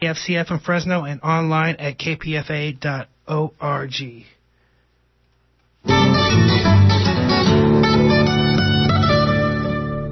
FCF 0.00 0.52
in 0.52 0.60
Fresno 0.60 1.04
and 1.04 1.20
online 1.22 1.74
at 1.76 1.98
kpfa.org. 1.98 3.06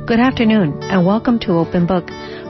Good 0.06 0.20
afternoon 0.20 0.82
and 0.82 1.06
welcome 1.06 1.38
to 1.40 1.52
Open 1.52 1.86
Book, 1.86 2.08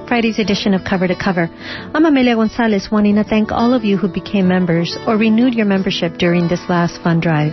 Friday's 0.09 0.38
edition 0.38 0.72
of 0.72 0.83
Cover 0.88 1.09
to 1.09 1.14
Cover. 1.14 1.51
I'm 1.53 2.07
Amelia 2.07 2.37
Gonzalez 2.37 2.88
wanting 2.91 3.17
to 3.17 3.25
thank 3.25 3.53
all 3.53 3.75
of 3.75 3.84
you 3.84 3.98
who 3.98 4.09
became 4.09 4.48
members 4.48 4.96
or 5.07 5.18
renewed 5.18 5.55
your 5.55 5.66
membership 5.66 6.14
during 6.14 6.48
this 6.48 6.62
last 6.71 7.03
fund 7.03 7.21
drive. 7.21 7.53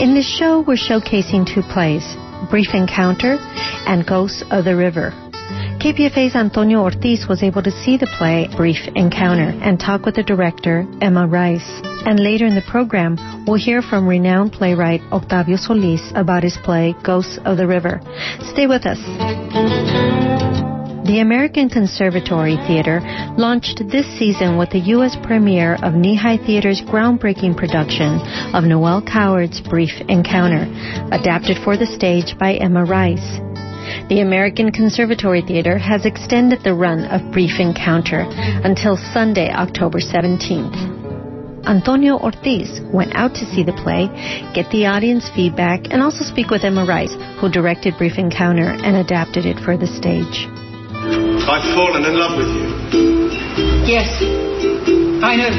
In 0.00 0.14
this 0.14 0.26
show, 0.26 0.60
we're 0.60 0.74
showcasing 0.76 1.46
two 1.46 1.62
plays, 1.62 2.16
Brief 2.50 2.74
Encounter 2.74 3.36
and 3.86 4.04
Ghosts 4.04 4.42
of 4.50 4.64
the 4.64 4.74
River. 4.74 5.12
KPFA's 5.82 6.36
Antonio 6.36 6.80
Ortiz 6.80 7.26
was 7.28 7.42
able 7.42 7.60
to 7.60 7.72
see 7.72 7.96
the 7.96 8.06
play 8.16 8.48
Brief 8.56 8.78
Encounter 8.94 9.50
and 9.64 9.80
talk 9.80 10.06
with 10.06 10.14
the 10.14 10.22
director, 10.22 10.86
Emma 11.00 11.26
Rice. 11.26 11.82
And 12.06 12.20
later 12.20 12.46
in 12.46 12.54
the 12.54 12.62
program, 12.70 13.18
we'll 13.48 13.58
hear 13.58 13.82
from 13.82 14.06
renowned 14.06 14.52
playwright 14.52 15.00
Octavio 15.10 15.56
Solis 15.56 16.12
about 16.14 16.44
his 16.44 16.56
play 16.62 16.94
Ghosts 17.02 17.40
of 17.44 17.56
the 17.56 17.66
River. 17.66 18.00
Stay 18.54 18.68
with 18.68 18.86
us. 18.86 18.98
The 21.04 21.18
American 21.18 21.68
Conservatory 21.68 22.54
Theater 22.68 23.00
launched 23.36 23.82
this 23.90 24.06
season 24.16 24.56
with 24.56 24.70
the 24.70 24.86
U.S. 24.94 25.16
premiere 25.24 25.74
of 25.82 25.94
Kneehigh 25.94 26.46
Theater's 26.46 26.80
groundbreaking 26.80 27.56
production 27.56 28.22
of 28.54 28.62
Noel 28.62 29.02
Coward's 29.02 29.60
Brief 29.60 30.00
Encounter, 30.08 30.62
adapted 31.10 31.58
for 31.64 31.76
the 31.76 31.86
stage 31.86 32.38
by 32.38 32.54
Emma 32.54 32.84
Rice. 32.84 33.51
The 34.08 34.20
American 34.20 34.72
Conservatory 34.72 35.42
Theater 35.42 35.78
has 35.78 36.04
extended 36.04 36.62
the 36.62 36.74
run 36.74 37.04
of 37.06 37.32
Brief 37.32 37.58
Encounter 37.58 38.26
until 38.64 38.96
Sunday, 38.96 39.50
October 39.50 39.98
17th. 39.98 41.02
Antonio 41.66 42.18
Ortiz 42.18 42.80
went 42.92 43.14
out 43.14 43.34
to 43.34 43.46
see 43.54 43.62
the 43.62 43.72
play, 43.72 44.10
get 44.52 44.68
the 44.70 44.86
audience 44.86 45.30
feedback, 45.34 45.86
and 45.90 46.02
also 46.02 46.24
speak 46.24 46.50
with 46.50 46.64
Emma 46.64 46.84
Rice, 46.84 47.14
who 47.40 47.48
directed 47.48 47.94
Brief 47.98 48.18
Encounter 48.18 48.66
and 48.66 48.96
adapted 48.96 49.46
it 49.46 49.58
for 49.64 49.76
the 49.76 49.86
stage. 49.86 50.48
I've 51.46 51.74
fallen 51.74 52.04
in 52.04 52.18
love 52.18 52.36
with 52.36 52.50
you. 52.50 52.66
Yes, 53.86 54.10
I 55.22 55.36
know. 55.36 55.50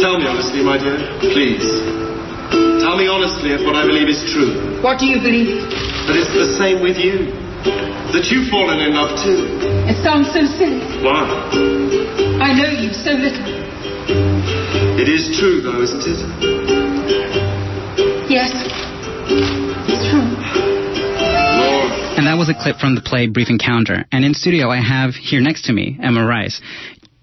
Tell 0.00 0.18
me 0.18 0.26
honestly, 0.26 0.62
my 0.62 0.78
dear, 0.78 0.98
please. 1.32 2.05
Tell 2.80 2.96
me 2.96 3.08
honestly 3.08 3.50
if 3.52 3.64
what 3.66 3.74
I 3.74 3.86
believe 3.86 4.08
is 4.08 4.22
true. 4.30 4.80
What 4.82 4.98
do 4.98 5.06
you 5.06 5.18
believe? 5.18 5.66
That 6.06 6.14
it's 6.14 6.30
the 6.30 6.54
same 6.58 6.82
with 6.82 6.98
you. 6.98 7.32
That 8.14 8.30
you've 8.30 8.48
fallen 8.48 8.78
in 8.78 8.94
love 8.94 9.18
too. 9.18 9.42
It 9.90 9.98
sounds 10.02 10.30
so 10.30 10.46
silly. 10.46 10.80
Why? 11.02 11.26
I 12.40 12.54
know 12.54 12.70
you 12.70 12.94
so 12.94 13.10
little. 13.10 13.42
It 14.96 15.08
is 15.08 15.36
true, 15.38 15.60
though, 15.60 15.82
isn't 15.82 16.06
it? 16.06 16.18
Yes, 18.30 18.50
it's 19.90 20.06
true. 20.10 20.22
Lord. 21.58 21.90
And 22.16 22.26
that 22.26 22.38
was 22.38 22.48
a 22.48 22.54
clip 22.54 22.78
from 22.78 22.94
the 22.94 23.02
play 23.02 23.26
Brief 23.26 23.50
Encounter. 23.50 24.06
And 24.12 24.24
in 24.24 24.34
studio, 24.34 24.70
I 24.70 24.80
have 24.80 25.14
here 25.14 25.40
next 25.40 25.66
to 25.66 25.72
me 25.72 25.98
Emma 26.02 26.24
Rice 26.24 26.62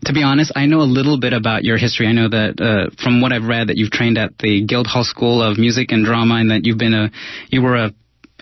to 0.06 0.14
be 0.14 0.24
honest, 0.24 0.52
I 0.56 0.66
know 0.66 0.82
a 0.82 0.90
little 0.90 1.20
bit 1.20 1.34
about 1.34 1.64
your 1.64 1.78
history. 1.78 2.08
I 2.08 2.14
know 2.14 2.30
that 2.30 2.60
uh, 2.60 2.96
from 3.02 3.22
what 3.22 3.32
I've 3.32 3.46
read 3.46 3.68
that 3.68 3.78
you've 3.78 3.92
trained 3.92 4.18
at 4.18 4.38
the 4.38 4.66
Guildhall 4.66 5.04
School 5.04 5.42
of 5.42 5.58
Music 5.58 5.92
and 5.92 6.06
Drama, 6.06 6.36
and 6.36 6.52
that 6.52 6.66
you've 6.66 6.78
been 6.78 6.94
a 6.94 7.12
you 7.50 7.62
were 7.62 7.76
a 7.76 7.92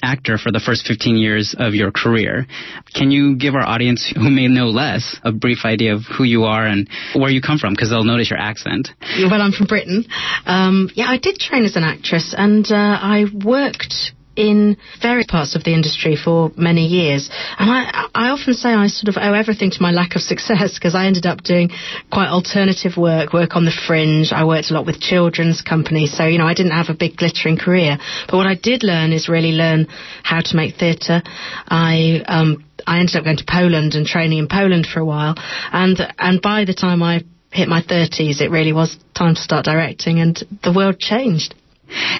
actor 0.04 0.38
for 0.38 0.52
the 0.52 0.60
first 0.60 0.88
15 0.88 1.16
years 1.18 1.56
of 1.58 1.74
your 1.74 1.92
career. 1.92 2.48
Can 2.94 3.12
you 3.12 3.36
give 3.36 3.56
our 3.56 3.62
audience 3.62 4.12
who 4.16 4.30
may 4.30 4.48
know 4.48 4.68
less 4.68 5.18
a 5.24 5.32
brief 5.32 5.60
idea 5.66 5.94
of 5.94 6.02
who 6.18 6.24
you 6.24 6.44
are 6.44 6.66
and 6.66 6.90
where 7.14 7.30
you 7.30 7.42
come 7.42 7.58
from? 7.58 7.74
Because 7.74 7.90
they'll 7.90 8.04
notice 8.04 8.30
your 8.30 8.40
accent. 8.40 8.90
Well, 9.20 9.42
I'm 9.42 9.52
from 9.52 9.68
Britain. 9.68 10.06
Um, 10.46 10.90
yeah, 10.96 11.06
I 11.08 11.18
did 11.18 11.38
train 11.38 11.66
as 11.66 11.76
an 11.76 11.84
actress, 11.84 12.34
and 12.36 12.66
uh, 12.72 12.76
I 12.76 13.26
worked 13.44 14.14
in 14.36 14.78
various 15.02 15.28
parts 15.28 15.56
of 15.56 15.64
the 15.64 15.74
industry 15.74 16.16
for 16.16 16.52
many 16.56 16.86
years. 16.86 17.30
And 17.60 17.70
I, 17.70 18.08
I 18.16 18.30
often 18.30 18.54
say 18.54 18.70
I 18.70 18.88
sort 18.88 19.16
of 19.16 19.22
owe 19.22 19.34
everything 19.34 19.72
to 19.72 19.82
my 19.82 19.92
lack 19.92 20.16
of 20.16 20.22
success 20.22 20.76
because 20.76 20.96
I 20.96 21.08
ended 21.08 21.26
up 21.26 21.44
doing 21.44 21.72
quite 22.12 22.30
alternative 22.30 22.98
work, 22.98 23.34
work 23.34 23.56
on 23.56 23.66
the 23.66 23.72
fringe. 23.88 24.32
I 24.32 24.46
worked 24.46 24.72
a 24.72 24.74
lot 24.74 24.86
with 24.86 25.00
children's 25.00 25.62
companies. 25.62 26.16
So, 26.16 26.26
you 26.26 26.38
know, 26.38 26.48
I 26.48 26.54
didn't 26.54 26.72
have 26.72 26.90
a 26.90 26.94
big 26.94 27.18
glittering 27.18 27.58
career. 27.58 27.98
But 28.28 28.38
what 28.38 28.48
I 28.48 28.56
did 28.56 28.84
learn 28.84 29.12
is 29.12 29.28
really 29.28 29.52
learn 29.52 29.88
how 30.24 30.40
to 30.40 30.56
make 30.56 30.76
theatre. 30.76 31.22
I, 31.68 32.24
um, 32.26 32.66
I 32.88 33.00
ended 33.00 33.18
up 33.18 33.26
going 33.26 33.38
to 33.38 33.46
Poland 33.48 33.96
and 33.96 34.06
training 34.06 34.40
in 34.40 34.48
Poland 34.48 34.88
for 34.92 35.02
a 35.02 35.06
while. 35.06 35.36
And, 35.72 36.00
and 36.18 36.42
by 36.42 36.66
the 36.66 36.74
time 36.74 37.04
I 37.04 37.24
hit 37.52 37.68
my 37.68 37.82
30s, 37.82 38.40
it 38.40 38.50
really 38.50 38.72
was 38.72 38.98
time 39.14 39.36
to 39.36 39.42
start 39.42 39.66
directing 39.66 40.20
and 40.20 40.42
the 40.64 40.74
world 40.74 41.00
changed. 41.00 41.54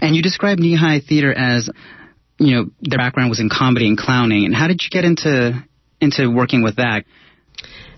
And 0.02 0.16
you 0.16 0.22
described 0.22 0.62
Kneehigh 0.62 1.06
Theater 1.08 1.34
as 1.34 1.70
you 2.42 2.56
know, 2.56 2.66
their 2.82 2.98
background 2.98 3.30
was 3.30 3.40
in 3.40 3.50
comedy 3.50 3.88
and 3.88 3.98
clowning. 3.98 4.46
And 4.46 4.56
how 4.56 4.68
did 4.68 4.82
you 4.82 4.90
get 4.90 5.06
into 5.06 5.64
into 6.02 6.30
working 6.30 6.64
with 6.64 6.78
that? 6.78 7.06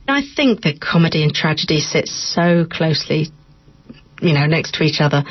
I 0.07 0.21
think 0.35 0.63
that 0.63 0.81
comedy 0.81 1.23
and 1.23 1.33
tragedy 1.33 1.79
sit 1.79 2.09
so 2.09 2.65
closely, 2.69 3.27
you 4.21 4.33
know, 4.33 4.45
next 4.45 4.73
to 4.75 4.83
each 4.83 4.99
other. 4.99 5.23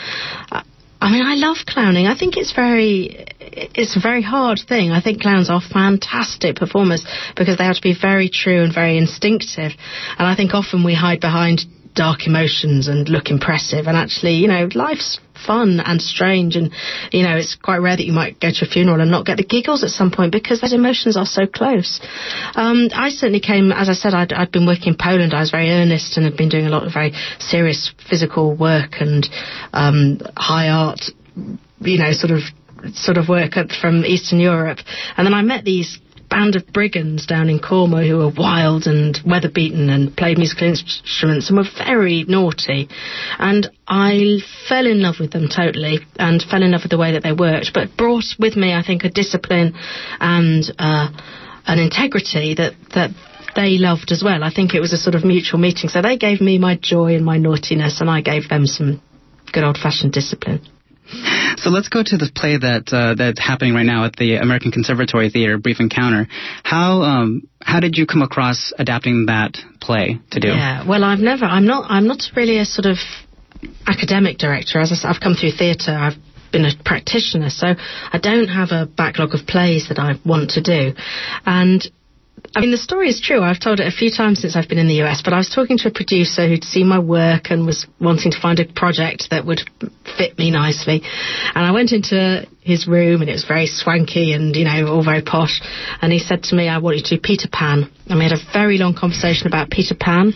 I 1.02 1.10
mean, 1.10 1.26
I 1.26 1.34
love 1.34 1.58
clowning. 1.66 2.06
I 2.06 2.16
think 2.16 2.38
it's 2.38 2.54
very, 2.54 3.26
it's 3.38 3.96
a 3.96 4.00
very 4.00 4.22
hard 4.22 4.60
thing. 4.66 4.92
I 4.92 5.02
think 5.02 5.20
clowns 5.20 5.50
are 5.50 5.60
fantastic 5.60 6.56
performers 6.56 7.04
because 7.36 7.58
they 7.58 7.64
have 7.64 7.76
to 7.76 7.82
be 7.82 7.94
very 8.00 8.30
true 8.30 8.62
and 8.62 8.72
very 8.72 8.96
instinctive. 8.96 9.72
And 10.16 10.26
I 10.26 10.34
think 10.36 10.54
often 10.54 10.84
we 10.84 10.94
hide 10.94 11.20
behind 11.20 11.66
dark 11.94 12.26
emotions 12.26 12.88
and 12.88 13.08
look 13.08 13.30
impressive. 13.30 13.86
And 13.86 13.96
actually, 13.96 14.34
you 14.34 14.48
know, 14.48 14.68
life's 14.74 15.20
fun 15.46 15.80
and 15.80 16.00
strange. 16.00 16.56
And, 16.56 16.72
you 17.10 17.22
know, 17.22 17.36
it's 17.36 17.56
quite 17.56 17.78
rare 17.78 17.96
that 17.96 18.04
you 18.04 18.12
might 18.12 18.40
go 18.40 18.48
to 18.50 18.64
a 18.64 18.68
funeral 18.68 19.00
and 19.00 19.10
not 19.10 19.26
get 19.26 19.36
the 19.36 19.44
giggles 19.44 19.82
at 19.84 19.90
some 19.90 20.10
point 20.10 20.32
because 20.32 20.60
those 20.60 20.72
emotions 20.72 21.16
are 21.16 21.26
so 21.26 21.46
close. 21.46 22.00
Um, 22.54 22.88
I 22.94 23.10
certainly 23.10 23.40
came, 23.40 23.72
as 23.72 23.88
I 23.88 23.94
said, 23.94 24.14
i 24.14 24.26
had 24.30 24.52
been 24.52 24.66
working 24.66 24.88
in 24.88 24.96
Poland. 24.96 25.34
I 25.34 25.40
was 25.40 25.50
very 25.50 25.70
earnest 25.70 26.16
and 26.16 26.24
had 26.24 26.36
been 26.36 26.48
doing 26.48 26.66
a 26.66 26.70
lot 26.70 26.86
of 26.86 26.92
very 26.92 27.12
serious 27.38 27.92
physical 28.08 28.54
work 28.56 28.94
and 29.00 29.28
um, 29.72 30.20
high 30.36 30.68
art, 30.68 31.00
you 31.80 31.98
know, 31.98 32.12
sort 32.12 32.32
of 32.32 32.40
sort 32.94 33.16
of 33.16 33.28
work 33.28 33.52
from 33.80 34.04
Eastern 34.04 34.40
Europe. 34.40 34.78
And 35.16 35.26
then 35.26 35.34
I 35.34 35.42
met 35.42 35.64
these 35.64 36.00
band 36.32 36.56
of 36.56 36.66
brigands 36.72 37.26
down 37.26 37.50
in 37.50 37.58
Cornwall 37.58 38.02
who 38.02 38.16
were 38.16 38.32
wild 38.34 38.86
and 38.86 39.18
weather 39.26 39.50
beaten 39.52 39.90
and 39.90 40.16
played 40.16 40.38
musical 40.38 40.66
instruments 40.66 41.50
and 41.50 41.58
were 41.58 41.68
very 41.76 42.24
naughty. 42.26 42.88
And 43.38 43.70
I 43.86 44.38
fell 44.66 44.86
in 44.86 45.02
love 45.02 45.16
with 45.20 45.32
them 45.32 45.48
totally 45.54 46.00
and 46.18 46.42
fell 46.42 46.62
in 46.62 46.70
love 46.72 46.82
with 46.84 46.90
the 46.90 46.96
way 46.96 47.12
that 47.12 47.22
they 47.22 47.32
worked, 47.32 47.72
but 47.74 47.98
brought 47.98 48.24
with 48.38 48.56
me, 48.56 48.72
I 48.72 48.82
think, 48.82 49.04
a 49.04 49.10
discipline 49.10 49.74
and 50.20 50.64
uh, 50.78 51.08
an 51.66 51.78
integrity 51.78 52.54
that, 52.54 52.72
that 52.94 53.10
they 53.54 53.76
loved 53.76 54.10
as 54.10 54.22
well. 54.24 54.42
I 54.42 54.50
think 54.50 54.74
it 54.74 54.80
was 54.80 54.94
a 54.94 54.96
sort 54.96 55.14
of 55.14 55.24
mutual 55.24 55.60
meeting. 55.60 55.90
So 55.90 56.00
they 56.00 56.16
gave 56.16 56.40
me 56.40 56.58
my 56.58 56.78
joy 56.80 57.14
and 57.14 57.26
my 57.26 57.36
naughtiness, 57.36 58.00
and 58.00 58.08
I 58.08 58.22
gave 58.22 58.48
them 58.48 58.64
some 58.64 59.02
good 59.52 59.64
old 59.64 59.76
fashioned 59.76 60.14
discipline. 60.14 60.62
So 61.62 61.70
let's 61.70 61.88
go 61.88 62.02
to 62.02 62.16
the 62.16 62.28
play 62.34 62.58
that 62.58 62.90
uh, 62.90 63.14
that's 63.14 63.38
happening 63.38 63.72
right 63.72 63.86
now 63.86 64.04
at 64.04 64.16
the 64.16 64.34
American 64.34 64.72
Conservatory 64.72 65.30
Theater, 65.30 65.58
Brief 65.58 65.78
Encounter. 65.78 66.26
How 66.64 67.02
um, 67.02 67.42
how 67.62 67.78
did 67.78 67.96
you 67.96 68.04
come 68.04 68.20
across 68.20 68.72
adapting 68.76 69.26
that 69.26 69.58
play 69.80 70.18
to 70.32 70.40
do? 70.40 70.48
Yeah, 70.48 70.84
well, 70.86 71.04
I've 71.04 71.20
never. 71.20 71.44
I'm 71.44 71.64
not. 71.64 71.88
I'm 71.88 72.08
not 72.08 72.22
really 72.34 72.58
a 72.58 72.64
sort 72.64 72.86
of 72.86 72.98
academic 73.86 74.38
director. 74.38 74.80
As 74.80 74.90
I 74.90 74.96
said, 74.96 75.08
I've 75.08 75.20
come 75.20 75.34
through 75.34 75.52
theatre. 75.52 75.94
I've 75.94 76.18
been 76.50 76.64
a 76.64 76.72
practitioner, 76.84 77.48
so 77.48 77.66
I 77.68 78.18
don't 78.18 78.48
have 78.48 78.72
a 78.72 78.86
backlog 78.86 79.32
of 79.32 79.46
plays 79.46 79.86
that 79.88 80.00
I 80.00 80.14
want 80.26 80.50
to 80.58 80.62
do, 80.62 80.98
and 81.46 81.80
I 82.54 82.60
mean, 82.60 82.70
the 82.70 82.76
story 82.76 83.08
is 83.08 83.18
true. 83.18 83.40
I've 83.40 83.60
told 83.60 83.80
it 83.80 83.86
a 83.86 83.90
few 83.90 84.10
times 84.10 84.40
since 84.40 84.56
I've 84.56 84.68
been 84.68 84.78
in 84.78 84.88
the 84.88 85.00
US, 85.02 85.22
but 85.24 85.32
I 85.32 85.38
was 85.38 85.48
talking 85.48 85.78
to 85.78 85.88
a 85.88 85.90
producer 85.90 86.46
who'd 86.46 86.64
seen 86.64 86.86
my 86.86 86.98
work 86.98 87.50
and 87.50 87.64
was 87.64 87.86
wanting 87.98 88.32
to 88.32 88.40
find 88.40 88.60
a 88.60 88.66
project 88.66 89.28
that 89.30 89.46
would 89.46 89.62
fit 90.18 90.36
me 90.36 90.50
nicely. 90.50 91.00
And 91.54 91.64
I 91.64 91.72
went 91.72 91.92
into 91.92 92.46
his 92.60 92.86
room 92.86 93.22
and 93.22 93.30
it 93.30 93.32
was 93.32 93.44
very 93.44 93.66
swanky 93.66 94.32
and, 94.34 94.54
you 94.54 94.64
know, 94.64 94.86
all 94.88 95.02
very 95.02 95.22
posh. 95.22 95.62
And 96.02 96.12
he 96.12 96.18
said 96.18 96.42
to 96.44 96.54
me, 96.54 96.68
I 96.68 96.76
want 96.76 96.98
you 96.98 97.02
to 97.04 97.16
do 97.16 97.20
Peter 97.22 97.48
Pan. 97.50 97.90
And 98.06 98.18
we 98.18 98.24
had 98.24 98.36
a 98.36 98.52
very 98.52 98.76
long 98.76 98.94
conversation 98.94 99.46
about 99.46 99.70
Peter 99.70 99.94
Pan, 99.98 100.34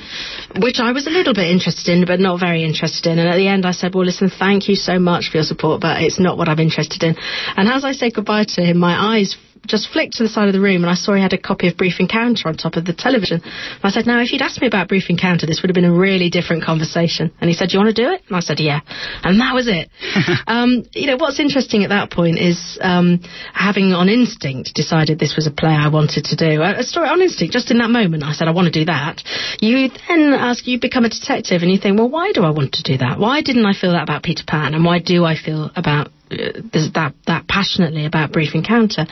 which 0.57 0.81
I 0.81 0.93
was 0.93 1.07
a 1.07 1.11
little 1.11 1.35
bit 1.35 1.51
interested 1.51 1.93
in, 1.93 2.07
but 2.07 2.19
not 2.19 2.41
very 2.41 2.65
interested 2.65 3.13
in. 3.13 3.19
And 3.19 3.29
at 3.29 3.37
the 3.37 3.49
end 3.49 3.67
I 3.67 3.73
said, 3.73 3.95
well, 3.95 4.07
listen, 4.07 4.31
thank 4.31 4.69
you 4.69 4.75
so 4.75 4.99
much 4.99 5.29
for 5.31 5.37
your 5.37 5.45
support, 5.45 5.83
but 5.83 6.01
it's 6.01 6.19
not 6.19 6.39
what 6.39 6.49
I'm 6.49 6.61
interested 6.61 7.03
in. 7.03 7.15
And 7.57 7.69
as 7.69 7.85
I 7.85 7.93
said 7.93 8.15
goodbye 8.15 8.47
to 8.57 8.63
him, 8.63 8.79
my 8.79 9.19
eyes 9.19 9.37
just 9.67 9.91
flicked 9.93 10.15
to 10.15 10.23
the 10.23 10.29
side 10.29 10.49
of 10.49 10.55
the 10.55 10.61
room 10.61 10.83
and 10.83 10.91
I 10.91 10.95
saw 10.95 11.15
he 11.15 11.23
had 11.23 11.33
a 11.33 11.39
copy 11.39 11.69
of 11.69 11.77
Brief 11.77 12.01
Encounter 12.01 12.49
on 12.49 12.57
top 12.57 12.77
of 12.77 12.85
the 12.85 12.93
television. 12.93 13.41
And 13.43 13.85
I 13.85 13.91
said, 13.91 14.07
now, 14.07 14.21
if 14.21 14.33
you'd 14.33 14.43
asked 14.43 14.61
me 14.61 14.67
about 14.67 14.89
Brief 14.89 15.09
Encounter, 15.09 15.47
this 15.47 15.63
would 15.63 15.71
have 15.71 15.75
been 15.75 15.85
a 15.85 15.93
really 15.93 16.31
different 16.31 16.65
conversation. 16.65 17.33
And 17.41 17.49
he 17.49 17.55
said, 17.55 17.69
do 17.69 17.79
you 17.79 17.85
want 17.85 17.95
to 17.95 18.03
do 18.03 18.11
it? 18.11 18.23
And 18.29 18.37
I 18.37 18.41
said, 18.41 18.61
yeah. 18.61 18.81
And 19.23 19.41
that 19.41 19.55
was 19.55 19.69
it. 19.69 19.91
um, 20.47 20.85
you 20.93 21.07
know, 21.07 21.17
what's 21.17 21.41
interesting 21.41 21.85
at 21.85 21.91
that 21.91 22.11
point 22.11 22.39
is 22.39 22.79
um, 22.81 23.21
having 23.53 23.93
on 23.93 24.09
instinct 24.09 24.75
decided 24.75 25.19
this 25.19 25.35
was 25.37 25.47
a 25.47 25.51
play 25.51 25.71
I 25.71 25.89
wanted 25.89 26.25
to 26.25 26.37
do. 26.37 26.63
A, 26.63 26.81
a 26.81 26.83
story 26.83 27.09
on 27.09 27.21
instinct, 27.21 27.53
just 27.53 27.71
in 27.71 27.79
that 27.79 27.91
moment, 27.91 28.23
I 28.23 28.33
said 28.33 28.49
I 28.49 28.53
want 28.53 28.73
to 28.73 28.79
do 28.79 28.87
that. 28.87 29.23
You 29.61 29.89
then 30.09 30.33
ask, 30.33 30.67
you 30.67 30.81
become 30.81 31.05
a 31.05 31.09
detective, 31.09 31.63
and 31.63 31.71
you 31.71 31.79
think, 31.79 31.99
well, 31.99 32.09
why 32.09 32.33
do 32.33 32.43
I 32.43 32.51
want 32.51 32.73
to 32.75 32.83
do 32.83 32.99
that? 32.99 33.19
Why 33.19 33.43
didn't 33.43 33.67
I 33.67 33.73
feel 33.73 33.93
that 33.93 34.03
about 34.03 34.23
Peter 34.23 34.45
Pan, 34.47 34.75
and 34.75 34.85
why 34.85 34.99
do 34.99 35.25
I 35.25 35.37
feel 35.37 35.71
about 35.77 36.11
that 36.31 37.15
that 37.27 37.49
passionately 37.49 38.07
about 38.07 38.33
Brief 38.33 38.55
Encounter? 38.55 39.07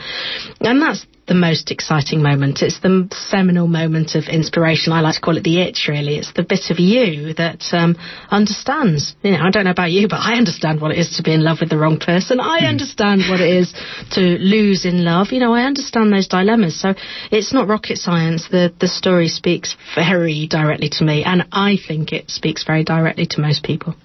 And 0.59 0.81
that's 0.81 1.05
the 1.27 1.33
most 1.33 1.71
exciting 1.71 2.21
moment. 2.21 2.61
It's 2.61 2.79
the 2.81 3.09
seminal 3.29 3.67
moment 3.67 4.13
of 4.13 4.25
inspiration. 4.25 4.93
I 4.93 5.01
like 5.01 5.15
to 5.15 5.21
call 5.21 5.37
it 5.37 5.43
the 5.43 5.59
itch, 5.61 5.87
really. 5.89 6.17
It's 6.17 6.31
the 6.33 6.43
bit 6.43 6.69
of 6.69 6.77
you 6.79 7.33
that 7.33 7.63
um, 7.73 7.95
understands. 8.29 9.15
You 9.23 9.31
know, 9.31 9.39
I 9.41 9.49
don't 9.49 9.63
know 9.65 9.71
about 9.71 9.91
you, 9.91 10.07
but 10.07 10.19
I 10.19 10.35
understand 10.35 10.81
what 10.81 10.91
it 10.91 10.99
is 10.99 11.17
to 11.17 11.23
be 11.23 11.33
in 11.33 11.43
love 11.43 11.57
with 11.61 11.69
the 11.69 11.77
wrong 11.77 11.97
person. 11.97 12.39
I 12.39 12.59
Hmm. 12.59 12.65
understand 12.65 13.23
what 13.29 13.39
it 13.41 13.49
is 13.49 13.73
to 14.11 14.21
lose 14.21 14.85
in 14.85 15.03
love. 15.03 15.31
You 15.31 15.39
know, 15.39 15.53
I 15.53 15.63
understand 15.63 16.13
those 16.13 16.27
dilemmas. 16.27 16.79
So 16.79 16.93
it's 17.31 17.53
not 17.53 17.67
rocket 17.67 17.97
science. 17.97 18.47
The 18.49 18.71
the 18.79 18.87
story 18.87 19.27
speaks 19.29 19.75
very 19.95 20.45
directly 20.47 20.89
to 20.89 21.03
me, 21.03 21.23
and 21.23 21.47
I 21.51 21.77
think 21.87 22.13
it 22.13 22.29
speaks 22.29 22.63
very 22.63 22.83
directly 22.83 23.25
to 23.27 23.41
most 23.41 23.63
people. 23.63 23.95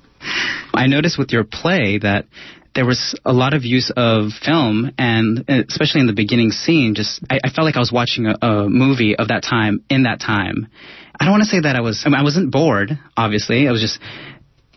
I 0.74 0.86
noticed 0.86 1.18
with 1.18 1.32
your 1.32 1.44
play 1.44 1.98
that 1.98 2.26
there 2.74 2.86
was 2.86 3.18
a 3.24 3.32
lot 3.32 3.54
of 3.54 3.64
use 3.64 3.90
of 3.96 4.30
film, 4.44 4.92
and 4.96 5.44
uh, 5.48 5.62
especially 5.68 6.00
in 6.00 6.06
the 6.06 6.12
beginning 6.12 6.50
scene, 6.50 6.94
just 6.94 7.20
I, 7.28 7.40
I 7.44 7.50
felt 7.50 7.64
like 7.64 7.76
I 7.76 7.80
was 7.80 7.92
watching 7.92 8.26
a, 8.26 8.46
a 8.46 8.68
movie 8.68 9.16
of 9.16 9.28
that 9.28 9.42
time 9.42 9.84
in 9.88 10.04
that 10.04 10.20
time. 10.20 10.68
I 11.18 11.24
don't 11.24 11.32
want 11.32 11.42
to 11.42 11.48
say 11.48 11.60
that 11.60 11.76
I 11.76 11.80
was. 11.80 12.02
I, 12.06 12.10
mean, 12.10 12.20
I 12.20 12.22
wasn't 12.22 12.52
bored. 12.52 12.98
Obviously, 13.16 13.66
I 13.66 13.72
was 13.72 13.80
just, 13.80 13.98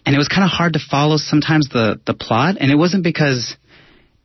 and 0.06 0.16
it 0.16 0.18
was 0.18 0.28
kind 0.28 0.44
of 0.44 0.50
hard 0.50 0.74
to 0.74 0.80
follow 0.80 1.18
sometimes 1.18 1.70
the 1.72 2.00
the 2.06 2.14
plot, 2.14 2.58
and 2.60 2.72
it 2.72 2.76
wasn't 2.76 3.04
because. 3.04 3.56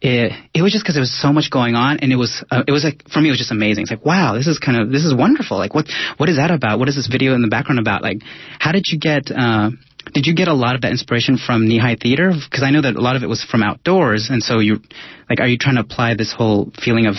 It 0.01 0.31
it 0.55 0.63
was 0.63 0.71
just 0.71 0.85
because 0.85 0.95
there 0.95 1.03
was 1.03 1.11
so 1.11 1.33
much 1.33 1.51
going 1.51 1.75
on, 1.75 1.99
and 1.99 2.13
it 2.13 2.15
was 2.15 2.45
uh, 2.53 2.63
it 2.69 2.71
was 2.71 2.85
like 2.85 3.03
for 3.13 3.21
me 3.21 3.31
it 3.31 3.33
was 3.33 3.39
just 3.39 3.51
amazing. 3.51 3.83
It's 3.83 3.91
like 3.91 4.05
wow, 4.05 4.35
this 4.35 4.47
is 4.47 4.61
kind 4.61 4.81
of 4.81 4.93
this 4.93 5.05
is 5.05 5.13
wonderful. 5.13 5.59
Like 5.59 5.75
what 5.75 5.91
what 6.19 6.29
is 6.29 6.37
that 6.37 6.53
about? 6.53 6.79
What 6.79 6.89
is 6.89 6.95
this 6.95 7.09
video 7.09 7.35
in 7.35 7.43
the 7.43 7.49
background 7.49 7.81
about? 7.81 8.01
Like 8.01 8.19
how 8.61 8.71
did 8.71 8.85
you 8.87 9.01
get 9.01 9.29
uh, 9.35 9.71
did 10.13 10.27
you 10.27 10.35
get 10.35 10.49
a 10.49 10.55
lot 10.55 10.75
of 10.75 10.83
that 10.83 10.91
inspiration 10.91 11.39
from 11.39 11.67
Kneehigh 11.67 12.01
theater? 12.01 12.33
Because 12.33 12.63
I 12.63 12.71
know 12.71 12.83
that 12.83 12.97
a 12.97 13.01
lot 13.01 13.17
of 13.17 13.23
it 13.23 13.29
was 13.29 13.45
from 13.45 13.63
outdoors, 13.63 14.29
and 14.31 14.43
so 14.43 14.59
you, 14.59 14.81
like, 15.29 15.41
are 15.41 15.47
you 15.47 15.59
trying 15.59 15.77
to 15.77 15.83
apply 15.83 16.15
this 16.15 16.33
whole 16.33 16.73
feeling 16.83 17.07
of, 17.07 17.17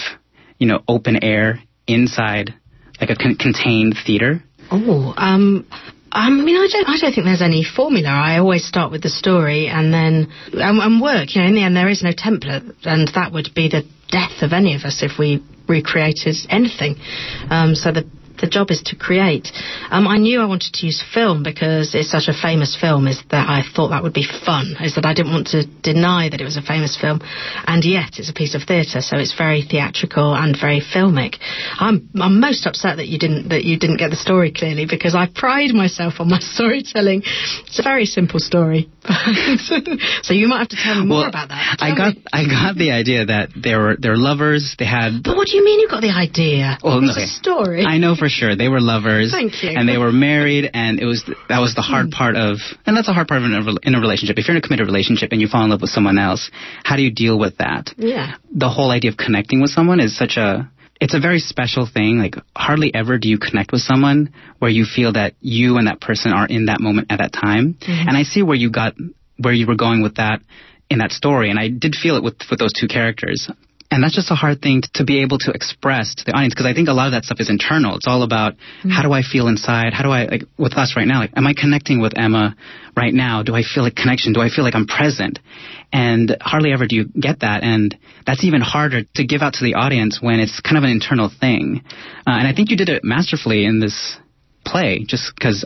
you 0.57 0.67
know, 0.67 0.81
open 0.87 1.23
air 1.23 1.61
inside, 1.87 2.53
like 2.99 3.09
a 3.09 3.15
con- 3.15 3.35
contained 3.35 3.95
theater? 4.05 4.43
Oh, 4.71 5.13
um, 5.17 5.67
I 6.11 6.29
mean, 6.29 6.55
I 6.55 6.67
don't, 6.71 6.89
I 6.89 6.97
don't 6.99 7.13
think 7.13 7.25
there's 7.25 7.41
any 7.41 7.63
formula. 7.63 8.09
I 8.09 8.39
always 8.39 8.65
start 8.65 8.91
with 8.91 9.03
the 9.03 9.09
story 9.09 9.67
and 9.67 9.93
then 9.93 10.31
and, 10.53 10.79
and 10.79 11.01
work. 11.01 11.35
You 11.35 11.41
know, 11.41 11.47
in 11.47 11.55
the 11.55 11.63
end, 11.63 11.75
there 11.75 11.89
is 11.89 12.03
no 12.03 12.11
template, 12.11 12.73
and 12.83 13.07
that 13.13 13.31
would 13.31 13.49
be 13.53 13.69
the 13.69 13.83
death 14.09 14.41
of 14.41 14.53
any 14.53 14.75
of 14.75 14.83
us 14.83 15.03
if 15.03 15.19
we 15.19 15.43
recreated 15.67 16.35
anything. 16.49 16.95
Um, 17.49 17.75
so 17.75 17.91
the 17.91 18.09
the 18.41 18.47
job 18.47 18.71
is 18.71 18.81
to 18.87 18.95
create. 18.95 19.49
Um, 19.89 20.07
I 20.07 20.17
knew 20.17 20.39
I 20.39 20.45
wanted 20.45 20.73
to 20.73 20.85
use 20.85 21.03
film 21.13 21.43
because 21.43 21.95
it's 21.95 22.11
such 22.11 22.27
a 22.27 22.33
famous 22.33 22.77
film. 22.79 23.07
Is 23.07 23.21
that 23.31 23.49
I 23.49 23.61
thought 23.61 23.89
that 23.89 24.03
would 24.03 24.13
be 24.13 24.25
fun. 24.25 24.75
Is 24.81 24.95
that 24.95 25.05
I 25.05 25.13
didn't 25.13 25.31
want 25.31 25.47
to 25.47 25.65
deny 25.65 26.29
that 26.29 26.41
it 26.41 26.45
was 26.45 26.57
a 26.57 26.61
famous 26.61 26.97
film, 26.99 27.21
and 27.67 27.83
yet 27.83 28.17
it's 28.17 28.29
a 28.29 28.33
piece 28.33 28.55
of 28.55 28.63
theatre, 28.63 29.01
so 29.01 29.17
it's 29.17 29.35
very 29.37 29.61
theatrical 29.61 30.35
and 30.35 30.55
very 30.59 30.81
filmic. 30.81 31.37
I'm 31.79 32.09
I'm 32.19 32.39
most 32.39 32.65
upset 32.65 32.97
that 32.97 33.07
you 33.07 33.19
didn't 33.19 33.49
that 33.49 33.63
you 33.63 33.77
didn't 33.77 33.97
get 33.97 34.09
the 34.09 34.19
story 34.19 34.51
clearly 34.51 34.85
because 34.89 35.15
I 35.15 35.27
pride 35.27 35.73
myself 35.73 36.19
on 36.19 36.29
my 36.29 36.39
storytelling. 36.55 37.23
It's 37.67 37.79
a 37.79 37.83
very 37.83 38.05
simple 38.05 38.39
story, 38.39 38.89
so 40.23 40.33
you 40.33 40.47
might 40.47 40.59
have 40.59 40.69
to 40.69 40.79
tell 40.79 41.01
me 41.01 41.07
more 41.07 41.19
well, 41.19 41.29
about 41.29 41.49
that. 41.49 41.77
I 41.79 41.95
got 41.95 42.15
me. 42.15 42.23
I 42.31 42.43
got 42.45 42.75
the 42.75 42.91
idea 42.91 43.25
that 43.25 43.49
they 43.55 43.75
were 43.75 43.95
they're 43.99 44.17
lovers. 44.17 44.75
They 44.79 44.85
had 44.85 45.23
But 45.23 45.35
what 45.35 45.47
do 45.47 45.57
you 45.57 45.65
mean 45.65 45.79
you 45.79 45.89
got 45.89 46.01
the 46.01 46.13
idea? 46.13 46.77
Well, 46.83 47.03
it's 47.03 47.17
okay. 47.17 47.25
a 47.25 47.27
story. 47.27 47.83
I 47.85 47.97
know 47.97 48.15
for 48.15 48.28
sure 48.29 48.55
they 48.55 48.67
were 48.67 48.81
lovers. 48.81 49.31
Thank 49.31 49.63
you. 49.63 49.69
And 49.69 49.87
they 49.87 49.97
were 49.97 50.11
married, 50.11 50.69
and 50.73 50.99
it 50.99 51.05
was 51.05 51.23
that 51.49 51.59
was 51.59 51.75
the 51.75 51.81
hard 51.81 52.07
mm. 52.07 52.11
part 52.11 52.35
of, 52.35 52.57
and 52.85 52.95
that's 52.95 53.07
a 53.07 53.13
hard 53.13 53.27
part 53.27 53.41
of 53.41 53.45
in 53.45 53.53
a, 53.53 53.87
in 53.87 53.95
a 53.95 53.99
relationship. 53.99 54.37
If 54.37 54.47
you're 54.47 54.55
in 54.55 54.63
a 54.63 54.65
committed 54.65 54.85
relationship 54.85 55.29
and 55.31 55.41
you 55.41 55.47
fall 55.47 55.63
in 55.63 55.69
love 55.69 55.81
with 55.81 55.91
someone 55.91 56.17
else, 56.17 56.49
how 56.83 56.95
do 56.95 57.01
you 57.01 57.11
deal 57.11 57.37
with 57.37 57.57
that? 57.57 57.93
Yeah. 57.97 58.35
The 58.53 58.69
whole 58.69 58.91
idea 58.91 59.11
of 59.11 59.17
connecting 59.17 59.61
with 59.61 59.71
someone 59.71 59.99
is 59.99 60.17
such 60.17 60.37
a 60.37 60.69
it's 60.99 61.13
a 61.13 61.19
very 61.19 61.39
special 61.39 61.87
thing. 61.91 62.19
Like 62.19 62.35
hardly 62.55 62.93
ever 62.93 63.17
do 63.17 63.29
you 63.29 63.37
connect 63.37 63.71
with 63.71 63.81
someone 63.81 64.33
where 64.59 64.71
you 64.71 64.85
feel 64.85 65.13
that 65.13 65.33
you 65.39 65.77
and 65.77 65.87
that 65.87 66.01
person 66.01 66.33
are 66.33 66.45
in 66.45 66.65
that 66.65 66.81
moment 66.81 67.07
at 67.11 67.19
that 67.19 67.33
time. 67.33 67.75
Mm-hmm. 67.75 68.07
And 68.07 68.17
I 68.17 68.23
see 68.23 68.43
where 68.43 68.57
you 68.57 68.71
got 68.71 68.93
where 69.37 69.53
you 69.53 69.67
were 69.67 69.75
going 69.75 70.03
with 70.03 70.15
that 70.15 70.41
in 70.89 70.99
that 70.99 71.11
story, 71.11 71.49
and 71.49 71.59
I 71.59 71.69
did 71.69 71.95
feel 71.95 72.15
it 72.17 72.23
with 72.23 72.35
with 72.49 72.59
those 72.59 72.73
two 72.73 72.87
characters. 72.87 73.49
And 73.91 74.03
that's 74.03 74.15
just 74.15 74.29
a 74.29 74.35
hard 74.35 74.61
thing 74.61 74.83
to, 74.93 75.03
be 75.03 75.23
able 75.23 75.39
to 75.39 75.51
express 75.51 76.13
to 76.15 76.25
the 76.25 76.33
audience 76.33 76.53
because 76.53 76.67
I 76.67 76.73
think 76.73 76.89
a 76.89 76.93
lot 76.93 77.07
of 77.07 77.13
that 77.13 77.25
stuff 77.25 77.39
is 77.39 77.49
internal. 77.49 77.95
It's 77.95 78.05
all 78.07 78.21
about 78.21 78.53
how 78.87 79.01
do 79.01 79.11
I 79.11 79.23
feel 79.23 79.47
inside? 79.47 79.93
How 79.93 80.03
do 80.03 80.11
I 80.11 80.25
like 80.25 80.43
with 80.57 80.73
us 80.77 80.93
right 80.95 81.07
now? 81.07 81.21
Like, 81.21 81.31
am 81.35 81.47
I 81.47 81.55
connecting 81.57 81.99
with 81.99 82.13
Emma 82.15 82.55
right 82.95 83.13
now? 83.13 83.41
Do 83.41 83.55
I 83.55 83.63
feel 83.63 83.81
like 83.81 83.95
connection? 83.95 84.33
Do 84.33 84.41
I 84.41 84.49
feel 84.49 84.63
like 84.63 84.75
I'm 84.75 84.85
present? 84.85 85.39
And 85.91 86.37
hardly 86.39 86.71
ever 86.71 86.85
do 86.85 86.95
you 86.95 87.05
get 87.05 87.39
that, 87.39 87.63
and 87.63 87.97
that's 88.27 88.43
even 88.43 88.61
harder 88.61 89.01
to 89.15 89.25
give 89.25 89.41
out 89.41 89.53
to 89.53 89.63
the 89.63 89.73
audience 89.73 90.19
when 90.21 90.39
it's 90.39 90.59
kind 90.59 90.77
of 90.77 90.83
an 90.83 90.91
internal 90.91 91.29
thing. 91.29 91.81
Uh, 92.27 92.37
and 92.37 92.47
I 92.47 92.53
think 92.53 92.69
you 92.69 92.77
did 92.77 92.89
it 92.89 93.03
masterfully 93.03 93.65
in 93.65 93.79
this 93.79 94.17
play, 94.65 95.03
just 95.07 95.33
because 95.33 95.65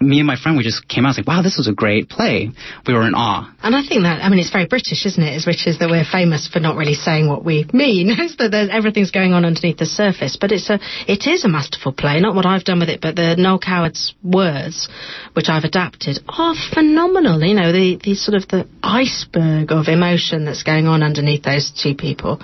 me 0.00 0.18
and 0.18 0.26
my 0.26 0.36
friend 0.36 0.56
we 0.56 0.64
just 0.64 0.88
came 0.88 1.04
out 1.04 1.10
and 1.10 1.16
said, 1.16 1.26
"Wow, 1.26 1.42
this 1.42 1.58
was 1.58 1.68
a 1.68 1.72
great 1.72 2.08
play." 2.08 2.50
We 2.86 2.94
were 2.94 3.06
in 3.06 3.14
awe. 3.14 3.50
And 3.62 3.76
I 3.76 3.82
think 3.86 4.04
that, 4.04 4.24
I 4.24 4.30
mean, 4.30 4.38
it's 4.38 4.50
very 4.50 4.66
British, 4.66 5.04
isn't 5.04 5.22
it? 5.22 5.36
As 5.36 5.46
rich 5.46 5.66
as 5.66 5.78
that 5.78 5.90
we're 5.90 6.04
famous 6.04 6.48
for 6.48 6.60
not 6.60 6.76
really 6.76 6.94
saying 6.94 7.28
what 7.28 7.44
we 7.44 7.66
mean. 7.72 8.08
It's 8.20 8.36
that 8.36 8.54
everything's 8.54 9.10
going 9.10 9.32
on 9.32 9.44
underneath 9.44 9.78
the 9.78 9.86
surface. 9.86 10.36
But 10.40 10.52
it's 10.52 10.68
a, 10.70 10.78
it 11.08 11.26
is 11.26 11.44
a 11.44 11.48
masterful 11.48 11.92
play. 11.92 12.20
Not 12.20 12.34
what 12.34 12.46
I've 12.46 12.64
done 12.64 12.78
with 12.80 12.88
it, 12.88 13.00
but 13.00 13.16
the 13.16 13.34
Noel 13.36 13.58
Coward's 13.58 14.14
words, 14.22 14.88
which 15.32 15.48
I've 15.48 15.64
adapted, 15.64 16.20
are 16.28 16.54
phenomenal. 16.72 17.42
You 17.42 17.54
know, 17.54 17.72
the, 17.72 17.98
the 18.02 18.14
sort 18.14 18.36
of 18.36 18.48
the 18.48 18.68
iceberg 18.82 19.72
of 19.72 19.88
emotion 19.88 20.44
that's 20.44 20.62
going 20.62 20.86
on 20.86 21.02
underneath 21.02 21.42
those 21.42 21.72
two 21.72 21.94
people. 21.94 22.40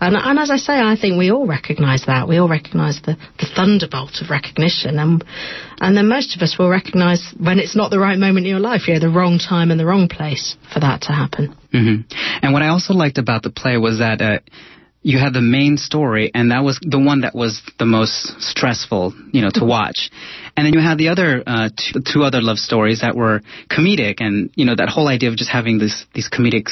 And, 0.00 0.16
and 0.16 0.38
as 0.38 0.50
I 0.50 0.56
say, 0.56 0.74
I 0.74 0.96
think 1.00 1.16
we 1.16 1.30
all 1.30 1.46
recognise 1.46 2.04
that. 2.06 2.28
We 2.28 2.38
all 2.38 2.48
recognise 2.48 3.00
the, 3.02 3.16
the 3.38 3.46
thunderbolt 3.54 4.20
of 4.20 4.30
recognition. 4.30 4.98
And, 4.98 5.24
and 5.80 5.96
then 5.96 6.08
most 6.08 6.36
of 6.36 6.42
us 6.42 6.56
will 6.58 6.69
recognise 6.70 7.34
when 7.38 7.58
it's 7.58 7.76
not 7.76 7.90
the 7.90 7.98
right 7.98 8.18
moment 8.18 8.46
in 8.46 8.50
your 8.50 8.60
life, 8.60 8.88
you 8.88 8.94
know, 8.94 9.00
the 9.00 9.10
wrong 9.10 9.38
time 9.38 9.70
and 9.70 9.78
the 9.78 9.86
wrong 9.86 10.08
place 10.08 10.56
for 10.72 10.80
that 10.80 11.02
to 11.02 11.12
happen. 11.12 11.56
hmm 11.72 11.96
And 12.42 12.52
what 12.52 12.62
I 12.62 12.68
also 12.68 12.94
liked 12.94 13.18
about 13.18 13.42
the 13.42 13.50
play 13.50 13.76
was 13.76 13.98
that 13.98 14.22
uh, 14.22 14.38
you 15.02 15.18
had 15.18 15.32
the 15.32 15.40
main 15.40 15.78
story, 15.78 16.30
and 16.34 16.50
that 16.50 16.62
was 16.62 16.78
the 16.82 16.98
one 16.98 17.22
that 17.22 17.34
was 17.34 17.62
the 17.78 17.86
most 17.86 18.40
stressful, 18.40 19.14
you 19.32 19.40
know, 19.40 19.50
to 19.54 19.64
watch. 19.64 20.10
And 20.56 20.66
then 20.66 20.74
you 20.74 20.80
had 20.80 20.98
the 20.98 21.08
other 21.08 21.42
uh, 21.46 21.70
two, 21.76 22.00
two 22.00 22.22
other 22.22 22.42
love 22.42 22.58
stories 22.58 23.00
that 23.00 23.16
were 23.16 23.40
comedic, 23.70 24.16
and 24.20 24.50
you 24.56 24.66
know 24.66 24.74
that 24.76 24.90
whole 24.90 25.08
idea 25.08 25.30
of 25.30 25.36
just 25.36 25.50
having 25.50 25.78
this 25.78 26.04
these 26.14 26.28
comedic 26.28 26.68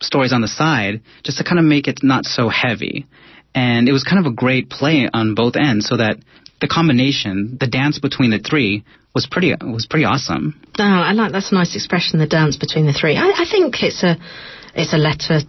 stories 0.00 0.32
on 0.32 0.42
the 0.42 0.48
side, 0.48 1.00
just 1.24 1.38
to 1.38 1.44
kind 1.44 1.58
of 1.58 1.64
make 1.64 1.88
it 1.88 2.00
not 2.02 2.24
so 2.26 2.48
heavy. 2.48 3.06
And 3.54 3.88
it 3.88 3.92
was 3.92 4.04
kind 4.04 4.24
of 4.24 4.30
a 4.30 4.34
great 4.34 4.68
play 4.70 5.08
on 5.12 5.34
both 5.34 5.54
ends, 5.56 5.88
so 5.88 5.96
that 5.96 6.18
the 6.60 6.68
combination, 6.68 7.56
the 7.58 7.66
dance 7.66 7.98
between 7.98 8.30
the 8.30 8.38
three, 8.38 8.84
was 9.14 9.26
pretty 9.30 9.54
was 9.60 9.86
pretty 9.86 10.04
awesome. 10.04 10.60
No, 10.78 10.84
I 10.84 11.12
like 11.12 11.32
that's 11.32 11.52
a 11.52 11.54
nice 11.54 11.74
expression. 11.74 12.18
The 12.18 12.26
dance 12.26 12.56
between 12.56 12.86
the 12.86 12.92
three. 12.92 13.16
I, 13.16 13.30
I 13.30 13.46
think 13.50 13.82
it's 13.82 14.02
a 14.02 14.16
it's 14.74 14.92
a 14.92 14.98
letter. 14.98 15.40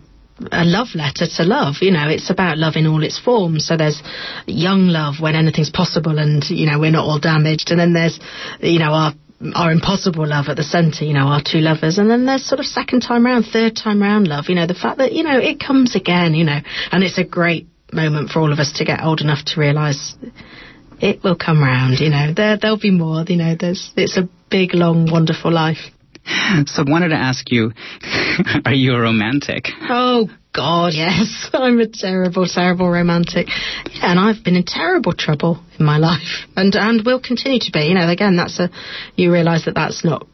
A 0.51 0.65
love 0.65 0.96
letter 0.96 1.27
to 1.38 1.44
love, 1.44 1.75
you 1.82 1.91
know, 1.91 2.10
it's 2.10 2.32
about 2.32 2.58
love 2.58 2.74
in 2.75 2.88
all 2.88 3.03
its 3.03 3.20
forms. 3.20 3.68
So 3.68 3.77
there's 3.77 4.01
young 4.48 4.88
love 4.88 5.20
when 5.20 5.36
anything's 5.36 5.70
possible 5.70 6.18
and, 6.18 6.44
you 6.50 6.65
know, 6.65 6.80
we're 6.80 6.89
not 6.89 7.06
all 7.06 7.20
damaged. 7.20 7.70
And 7.70 7.80
then 7.80 7.94
there's, 7.94 8.20
you 8.60 8.80
know, 8.80 8.91
our 8.91 9.13
our 9.53 9.72
impossible 9.72 10.27
love 10.27 10.46
at 10.48 10.58
the 10.58 10.63
centre, 10.63 11.06
you 11.06 11.13
know, 11.13 11.27
our 11.27 11.44
two 11.46 11.60
lovers, 11.60 12.00
and 12.00 12.10
then 12.10 12.25
there's 12.25 12.44
sort 12.46 12.60
of 12.60 12.65
second 12.65 13.01
time 13.01 13.24
round, 13.24 13.46
third 13.46 13.75
time 13.75 14.01
round 14.01 14.27
love, 14.27 14.46
you 14.50 14.56
know, 14.56 14.65
the 14.65 14.74
fact 14.74 14.98
that, 14.98 15.13
you 15.13 15.24
know, 15.24 15.38
it 15.38 15.60
comes 15.60 15.96
again, 15.96 16.34
you 16.34 16.44
know, 16.44 16.60
and 16.91 17.03
it's 17.03 17.20
a 17.20 17.24
great 17.24 17.68
moment 17.94 18.30
for 18.30 18.39
all 18.39 18.51
of 18.51 18.58
us 18.58 18.72
to 18.77 18.86
get 18.86 19.03
old 19.03 19.22
enough 19.22 19.46
to 19.46 19.60
realise 19.60 20.15
it 21.01 21.24
will 21.24 21.36
come 21.36 21.62
round, 21.62 22.00
you 22.00 22.10
know, 22.10 22.34
there, 22.36 22.58
there'll 22.62 22.79
be 22.79 22.91
more, 22.91 23.24
you 23.27 23.36
know, 23.36 23.55
there's, 23.60 23.91
it's 23.98 24.17
a 24.17 24.29
big, 24.50 24.74
long, 24.74 25.12
wonderful 25.12 25.51
life. 25.51 25.91
So 26.67 26.84
I 26.84 26.89
wanted 26.89 27.10
to 27.10 27.15
ask 27.15 27.51
you, 27.51 27.72
are 28.65 28.74
you 28.74 28.93
a 28.93 29.00
romantic? 29.00 29.65
Oh 29.89 30.29
God, 30.53 30.93
yes. 30.93 31.50
I'm 31.53 31.79
a 31.79 31.88
terrible, 31.88 32.46
terrible 32.46 32.89
romantic. 32.89 33.48
Yeah, 33.48 34.12
and 34.12 34.20
I've 34.20 34.43
been 34.43 34.55
in 34.55 34.63
terrible 34.65 35.13
trouble 35.13 35.63
in 35.79 35.86
my 35.86 35.98
life, 35.98 36.46
and 36.55 36.75
and 36.75 37.03
will 37.03 37.22
continue 37.22 37.60
to 37.60 37.72
be. 37.72 37.86
You 37.86 37.96
know, 37.96 38.08
again, 38.08 38.36
that's 38.36 38.60
a 38.60 38.70
you 39.15 39.31
realise 39.31 39.65
that 39.65 39.74
that's 39.74 40.05
not 40.05 40.27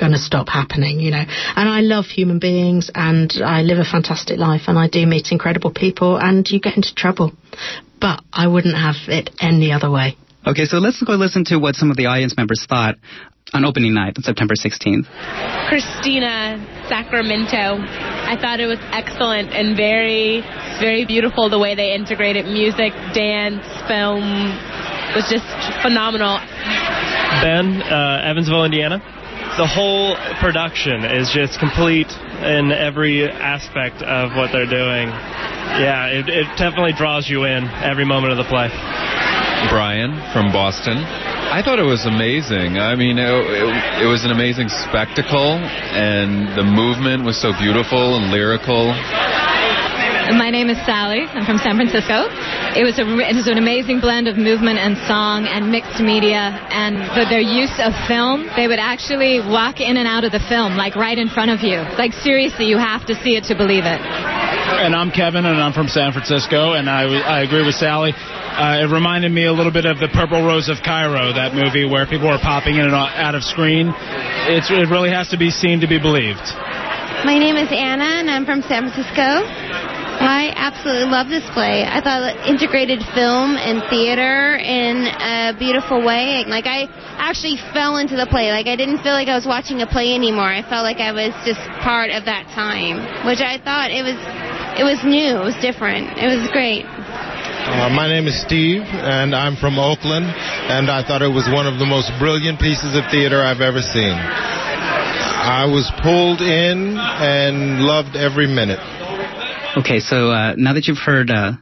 going 0.00 0.12
to 0.12 0.18
stop 0.18 0.48
happening. 0.48 0.98
You 0.98 1.10
know, 1.10 1.24
and 1.28 1.68
I 1.68 1.80
love 1.80 2.06
human 2.06 2.38
beings, 2.38 2.90
and 2.94 3.30
I 3.44 3.60
live 3.60 3.78
a 3.78 3.84
fantastic 3.84 4.38
life, 4.38 4.62
and 4.66 4.78
I 4.78 4.88
do 4.88 5.04
meet 5.06 5.28
incredible 5.30 5.70
people, 5.70 6.16
and 6.16 6.48
you 6.48 6.58
get 6.58 6.76
into 6.76 6.94
trouble, 6.96 7.32
but 8.00 8.22
I 8.32 8.48
wouldn't 8.48 8.76
have 8.76 8.96
it 9.08 9.30
any 9.40 9.70
other 9.70 9.90
way. 9.90 10.16
Okay, 10.46 10.64
so 10.64 10.78
let's 10.78 11.02
go 11.02 11.12
listen 11.14 11.44
to 11.52 11.58
what 11.58 11.74
some 11.74 11.90
of 11.90 11.98
the 11.98 12.06
audience 12.06 12.34
members 12.34 12.64
thought 12.66 12.96
on 13.52 13.64
opening 13.64 13.92
night 13.92 14.16
on 14.16 14.22
September 14.22 14.54
16th. 14.54 15.04
Christina 15.68 16.56
Sacramento. 16.88 17.82
I 17.82 18.36
thought 18.40 18.60
it 18.60 18.66
was 18.66 18.78
excellent 18.92 19.52
and 19.52 19.76
very, 19.76 20.40
very 20.80 21.04
beautiful 21.04 21.50
the 21.50 21.58
way 21.58 21.74
they 21.74 21.92
integrated 21.94 22.46
music, 22.46 22.92
dance, 23.12 23.66
film. 23.84 24.24
It 25.12 25.16
was 25.18 25.28
just 25.28 25.46
phenomenal. 25.82 26.38
Ben, 27.42 27.82
uh, 27.82 28.22
Evansville, 28.24 28.64
Indiana. 28.64 29.02
The 29.58 29.66
whole 29.66 30.16
production 30.38 31.04
is 31.04 31.30
just 31.34 31.58
complete 31.58 32.08
in 32.42 32.72
every 32.72 33.28
aspect 33.28 34.00
of 34.02 34.36
what 34.36 34.52
they're 34.52 34.70
doing. 34.70 35.10
Yeah, 35.10 36.06
it, 36.06 36.28
it 36.28 36.46
definitely 36.56 36.92
draws 36.92 37.28
you 37.28 37.44
in 37.44 37.66
every 37.82 38.04
moment 38.04 38.32
of 38.32 38.38
the 38.38 38.48
play. 38.48 38.70
Brian 39.68 40.16
from 40.32 40.52
Boston. 40.52 40.96
I 40.96 41.62
thought 41.62 41.78
it 41.78 41.84
was 41.84 42.06
amazing. 42.06 42.78
I 42.78 42.94
mean, 42.94 43.18
it, 43.18 43.26
it, 43.26 44.02
it, 44.02 44.08
was 44.08 44.24
an 44.24 44.30
amazing 44.30 44.70
spectacle, 44.70 45.58
and 45.58 46.56
the 46.56 46.64
movement 46.64 47.24
was 47.26 47.36
so 47.36 47.52
beautiful 47.58 48.16
and 48.16 48.30
lyrical. 48.30 48.94
My 50.30 50.48
name 50.50 50.70
is 50.70 50.78
Sally. 50.86 51.26
I'm 51.26 51.44
from 51.44 51.58
San 51.58 51.74
Francisco. 51.74 52.30
It 52.70 52.86
was, 52.86 53.02
a, 53.02 53.04
it 53.04 53.34
was 53.34 53.50
an 53.50 53.58
amazing 53.58 53.98
blend 53.98 54.30
of 54.30 54.38
movement 54.38 54.78
and 54.78 54.94
song 55.10 55.50
and 55.50 55.74
mixed 55.74 55.98
media, 55.98 56.54
and 56.70 57.02
the, 57.18 57.26
their 57.26 57.42
use 57.42 57.74
of 57.82 57.90
film. 58.06 58.46
They 58.54 58.70
would 58.70 58.78
actually 58.78 59.42
walk 59.42 59.82
in 59.82 59.98
and 59.98 60.06
out 60.06 60.22
of 60.22 60.30
the 60.30 60.38
film, 60.46 60.78
like 60.78 60.94
right 60.94 61.18
in 61.18 61.26
front 61.26 61.50
of 61.50 61.66
you. 61.66 61.82
Like 61.98 62.14
seriously, 62.14 62.70
you 62.70 62.78
have 62.78 63.02
to 63.10 63.18
see 63.26 63.34
it 63.34 63.50
to 63.50 63.58
believe 63.58 63.82
it. 63.82 63.98
And 63.98 64.94
I'm 64.94 65.10
Kevin, 65.10 65.50
and 65.50 65.58
I'm 65.58 65.74
from 65.74 65.88
San 65.90 66.14
Francisco, 66.14 66.78
and 66.78 66.88
I, 66.88 67.10
I 67.10 67.42
agree 67.42 67.66
with 67.66 67.74
Sally. 67.74 68.14
Uh, 68.14 68.86
it 68.86 68.88
reminded 68.92 69.32
me 69.34 69.46
a 69.46 69.52
little 69.52 69.72
bit 69.72 69.84
of 69.84 69.98
the 69.98 70.08
Purple 70.14 70.38
Rose 70.46 70.68
of 70.70 70.78
Cairo, 70.86 71.34
that 71.34 71.58
movie 71.58 71.90
where 71.90 72.06
people 72.06 72.30
were 72.30 72.38
popping 72.38 72.76
in 72.78 72.86
and 72.86 72.94
out 72.94 73.34
of 73.34 73.42
screen. 73.42 73.90
It's, 74.46 74.70
it 74.70 74.86
really 74.86 75.10
has 75.10 75.26
to 75.34 75.38
be 75.38 75.50
seen 75.50 75.80
to 75.80 75.88
be 75.88 75.98
believed. 75.98 76.46
My 77.26 77.34
name 77.34 77.56
is 77.56 77.68
Anna, 77.74 78.22
and 78.22 78.30
I'm 78.30 78.46
from 78.46 78.62
San 78.62 78.86
Francisco. 78.86 79.99
I 80.20 80.52
absolutely 80.52 81.08
love 81.08 81.32
this 81.32 81.44
play. 81.56 81.80
I 81.88 82.04
thought 82.04 82.20
it 82.28 82.36
integrated 82.44 83.00
film 83.16 83.56
and 83.56 83.80
theater 83.88 84.60
in 84.60 85.08
a 85.08 85.56
beautiful 85.56 86.04
way. 86.04 86.44
Like 86.44 86.68
I 86.68 86.84
actually 87.16 87.56
fell 87.72 87.96
into 87.96 88.20
the 88.20 88.28
play. 88.28 88.52
Like 88.52 88.68
I 88.68 88.76
didn't 88.76 89.00
feel 89.00 89.16
like 89.16 89.28
I 89.32 89.34
was 89.34 89.48
watching 89.48 89.80
a 89.80 89.88
play 89.88 90.12
anymore. 90.12 90.52
I 90.52 90.60
felt 90.60 90.84
like 90.84 91.00
I 91.00 91.12
was 91.16 91.32
just 91.48 91.60
part 91.80 92.12
of 92.12 92.28
that 92.28 92.52
time, 92.52 93.00
which 93.24 93.40
I 93.40 93.56
thought 93.64 93.88
it 93.88 94.04
was 94.04 94.18
it 94.76 94.84
was 94.84 95.00
new, 95.08 95.40
it 95.40 95.44
was 95.44 95.56
different. 95.64 96.20
It 96.20 96.28
was 96.28 96.44
great. 96.52 96.84
Uh, 96.84 97.88
my 97.88 98.08
name 98.08 98.26
is 98.28 98.36
Steve, 98.44 98.82
and 98.84 99.34
I'm 99.34 99.56
from 99.56 99.78
Oakland, 99.78 100.26
and 100.26 100.90
I 100.90 101.00
thought 101.06 101.22
it 101.22 101.32
was 101.32 101.48
one 101.48 101.66
of 101.66 101.78
the 101.78 101.86
most 101.86 102.12
brilliant 102.18 102.60
pieces 102.60 102.96
of 102.96 103.08
theater 103.10 103.40
I've 103.40 103.60
ever 103.60 103.80
seen. 103.80 104.12
I 104.12 105.64
was 105.64 105.88
pulled 106.02 106.40
in 106.40 106.96
and 106.96 107.80
loved 107.80 108.16
every 108.16 108.46
minute. 108.46 108.80
Okay, 109.76 110.00
so 110.00 110.30
uh, 110.30 110.54
now 110.56 110.72
that 110.74 110.88
you've 110.88 110.98
heard, 110.98 111.30
uh, 111.30 111.52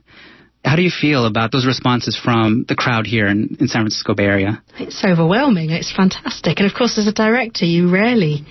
how 0.64 0.76
do 0.76 0.82
you 0.82 0.90
feel 0.90 1.26
about 1.26 1.52
those 1.52 1.66
responses 1.66 2.18
from 2.18 2.64
the 2.66 2.74
crowd 2.74 3.06
here 3.06 3.26
in, 3.26 3.58
in 3.60 3.68
San 3.68 3.82
Francisco 3.82 4.14
Bay 4.14 4.24
Area? 4.24 4.62
It's 4.78 5.04
overwhelming. 5.04 5.70
It's 5.70 5.94
fantastic. 5.94 6.58
And 6.58 6.66
of 6.66 6.74
course, 6.74 6.96
as 6.96 7.06
a 7.06 7.12
director, 7.12 7.66
you 7.66 7.92
rarely 7.92 8.46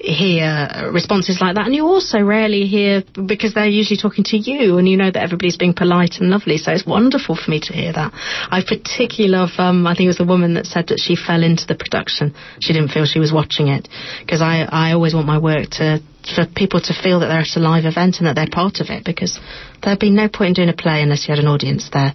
hear 0.00 0.90
responses 0.92 1.40
like 1.40 1.54
that, 1.54 1.66
and 1.66 1.74
you 1.76 1.86
also 1.86 2.20
rarely 2.20 2.66
hear 2.66 3.04
because 3.14 3.54
they're 3.54 3.68
usually 3.68 3.98
talking 4.00 4.24
to 4.24 4.36
you, 4.36 4.78
and 4.78 4.88
you 4.88 4.96
know 4.96 5.10
that 5.12 5.22
everybody's 5.22 5.56
being 5.56 5.74
polite 5.74 6.16
and 6.18 6.28
lovely. 6.28 6.58
So 6.58 6.72
it's 6.72 6.84
wonderful 6.84 7.36
for 7.36 7.50
me 7.50 7.60
to 7.60 7.72
hear 7.72 7.92
that. 7.92 8.12
I 8.12 8.62
particularly 8.66 9.30
love. 9.30 9.50
Um, 9.58 9.86
I 9.86 9.94
think 9.94 10.06
it 10.06 10.08
was 10.08 10.18
the 10.18 10.24
woman 10.24 10.54
that 10.54 10.66
said 10.66 10.88
that 10.88 10.98
she 10.98 11.14
fell 11.14 11.44
into 11.44 11.66
the 11.68 11.76
production. 11.76 12.34
She 12.60 12.72
didn't 12.72 12.88
feel 12.88 13.04
she 13.04 13.20
was 13.20 13.32
watching 13.32 13.68
it 13.68 13.88
because 14.20 14.42
I 14.42 14.62
I 14.62 14.92
always 14.92 15.14
want 15.14 15.28
my 15.28 15.38
work 15.38 15.70
to 15.78 16.02
for 16.34 16.46
people 16.46 16.80
to 16.80 16.94
feel 16.94 17.20
that 17.20 17.26
they're 17.26 17.40
at 17.40 17.56
a 17.56 17.60
live 17.60 17.84
event 17.84 18.16
and 18.18 18.26
that 18.26 18.34
they're 18.34 18.46
part 18.50 18.80
of 18.80 18.88
it 18.90 19.04
because 19.04 19.40
there'd 19.82 19.98
be 19.98 20.10
no 20.10 20.28
point 20.28 20.50
in 20.50 20.54
doing 20.54 20.68
a 20.68 20.76
play 20.76 21.02
unless 21.02 21.26
you 21.26 21.34
had 21.34 21.42
an 21.42 21.48
audience 21.48 21.90
there. 21.92 22.14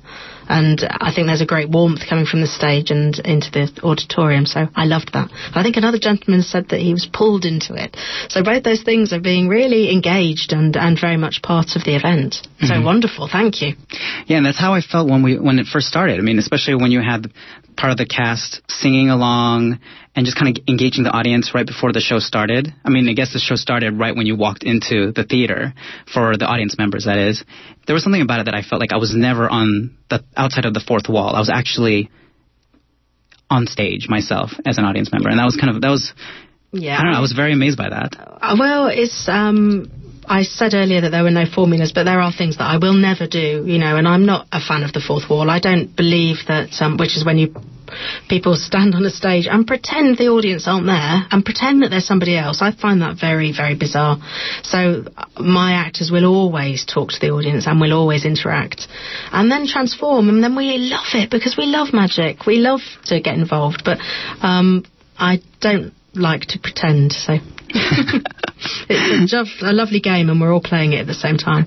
And 0.50 0.80
I 0.90 1.12
think 1.14 1.28
there's 1.28 1.42
a 1.42 1.46
great 1.46 1.70
warmth 1.70 2.02
coming 2.08 2.26
from 2.26 2.40
the 2.40 2.48
stage 2.48 2.90
and 2.90 3.18
into 3.20 3.52
the 3.52 3.70
auditorium, 3.84 4.46
so 4.46 4.68
I 4.76 4.86
loved 4.86 5.12
that. 5.14 5.30
I 5.54 5.62
think 5.62 5.76
another 5.76 6.00
gentleman 6.00 6.42
said 6.42 6.70
that 6.70 6.80
he 6.80 6.94
was 6.94 7.06
pulled 7.12 7.44
into 7.44 7.76
it. 7.76 7.98
So 8.30 8.44
both 8.44 8.64
those 8.64 8.84
things 8.84 9.12
are 9.12 9.20
being 9.20 9.50
really 9.50 9.92
engaged 9.92 10.54
and, 10.54 10.76
and 10.78 10.98
very 11.00 11.18
much 11.18 11.42
part 11.42 11.76
of 11.76 11.84
the 11.84 11.96
event. 11.96 12.36
So 12.62 12.74
mm-hmm. 12.74 12.86
wonderful, 12.86 13.28
thank 13.30 13.62
you. 13.62 13.74
Yeah, 14.26 14.38
and 14.38 14.46
that's 14.46 14.60
how 14.60 14.74
I 14.74 14.82
felt 14.82 15.10
when 15.10 15.22
we 15.22 15.38
when 15.38 15.60
it 15.60 15.68
first 15.68 15.88
started. 15.88 16.18
I 16.20 16.24
mean, 16.24 16.40
especially 16.40 16.76
when 16.76 16.92
you 16.92 17.02
had 17.02 17.28
part 17.76 17.92
of 17.92 17.98
the 17.98 18.08
cast 18.08 18.62
singing 18.70 19.10
along 19.10 19.80
and 20.16 20.26
just 20.26 20.38
kind 20.38 20.58
of 20.58 20.64
engaging 20.68 21.04
the 21.04 21.12
audience 21.12 21.54
right 21.54 21.66
before 21.66 21.94
the 21.94 22.00
show 22.00 22.18
started. 22.18 22.74
I 22.84 22.90
mean, 22.90 23.08
I 23.08 23.14
guess 23.14 23.34
the 23.34 23.40
show 23.40 23.56
started 23.56 24.00
right 24.00 24.16
when 24.16 24.26
you 24.26 24.36
walked 24.36 24.64
into 24.64 25.12
the 25.12 25.24
theater 25.24 25.74
for 26.12 26.36
the 26.38 26.46
audience 26.46 26.76
members, 26.78 27.06
that 27.06 27.20
is. 27.20 27.44
There 27.86 27.94
was 27.94 28.04
something 28.04 28.22
about 28.22 28.42
it 28.42 28.46
that 28.46 28.56
I 28.56 28.62
felt 28.62 28.82
like 28.82 28.92
I 28.92 28.98
was 28.98 29.14
never 29.16 29.50
on 29.50 29.98
the 30.10 30.24
outside 30.36 30.66
of 30.66 30.74
the 30.74 30.84
fourth 30.86 31.08
wall. 31.10 31.36
I 31.36 31.40
was 31.40 31.50
actually 31.50 32.10
on 33.50 33.66
stage 33.66 34.08
myself 34.10 34.52
as 34.66 34.78
an 34.78 34.84
audience 34.84 35.12
member, 35.12 35.30
and 35.30 35.40
that 35.40 35.46
was 35.46 35.56
kind 35.56 35.74
of 35.74 35.82
that 35.82 35.90
was. 35.90 36.14
Yeah, 36.74 36.98
I 36.98 37.04
don't 37.04 37.12
know. 37.14 37.18
I 37.20 37.22
was 37.22 37.32
very 37.32 37.54
amazed 37.54 37.78
by 37.78 37.90
that. 37.90 38.16
Uh, 38.20 38.58
well, 38.60 38.88
it's 38.88 39.30
um, 39.30 39.90
I 40.28 40.44
said 40.44 40.74
earlier 40.74 41.00
that 41.02 41.12
there 41.12 41.24
were 41.24 41.32
no 41.32 41.46
formulas, 41.46 41.94
but 41.96 42.04
there 42.04 42.20
are 42.20 42.34
things 42.34 42.58
that 42.58 42.66
I 42.66 42.78
will 42.78 42.94
never 42.94 43.26
do, 43.28 43.64
you 43.66 43.80
know, 43.80 43.96
and 43.96 44.06
I'm 44.06 44.26
not 44.26 44.48
a 44.52 44.60
fan 44.60 44.84
of 44.84 44.92
the 44.92 45.00
fourth 45.00 45.30
wall. 45.30 45.50
I 45.50 45.60
don't 45.60 45.96
believe 45.96 46.38
that, 46.50 46.70
um, 46.82 46.98
which 46.98 47.16
is 47.16 47.26
when 47.26 47.38
you 47.38 47.56
people 48.29 48.56
stand 48.56 48.96
on 48.96 49.06
a 49.06 49.10
stage 49.10 49.48
and 49.48 49.65
pretend 49.65 50.17
the 50.17 50.27
audience 50.27 50.67
aren't 50.67 50.86
there 50.86 51.27
and 51.32 51.44
pretend 51.44 51.84
that 51.84 51.89
there's 51.89 52.08
somebody 52.08 52.38
else. 52.38 52.62
I 52.62 52.72
find 52.72 53.01
that 53.01 53.17
very, 53.20 53.53
very 53.56 53.75
bizarre. 53.75 54.17
So 54.63 55.06
my 55.39 55.74
actors 55.74 56.10
will 56.12 56.25
always 56.25 56.86
talk 56.86 57.10
to 57.10 57.20
the 57.20 57.32
audience 57.32 57.67
and 57.67 57.79
will 57.79 57.94
always 57.94 58.25
interact 58.25 58.88
and 59.32 59.51
then 59.51 59.67
transform 59.67 60.29
and 60.29 60.44
then 60.44 60.56
we 60.56 60.77
love 60.77 61.13
it 61.13 61.29
because 61.29 61.56
we 61.58 61.65
love 61.65 61.94
magic. 61.94 62.46
We 62.46 62.58
love 62.58 62.82
to 63.06 63.22
get 63.22 63.36
involved, 63.36 63.84
but 63.84 64.00
um, 64.41 64.86
I 65.17 65.39
don't 65.62 65.94
like 66.13 66.41
to 66.41 66.60
pretend, 66.60 67.12
so. 67.12 67.34
it's 68.89 69.34
a, 69.34 69.44
a, 69.65 69.74
lovely 69.74 70.00
game, 70.00 70.29
and 70.29 70.39
we're 70.39 70.53
all 70.53 70.62
playing 70.62 70.94
it 70.94 71.01
at 71.01 71.08
the 71.08 71.13
same 71.13 71.38
time. 71.38 71.65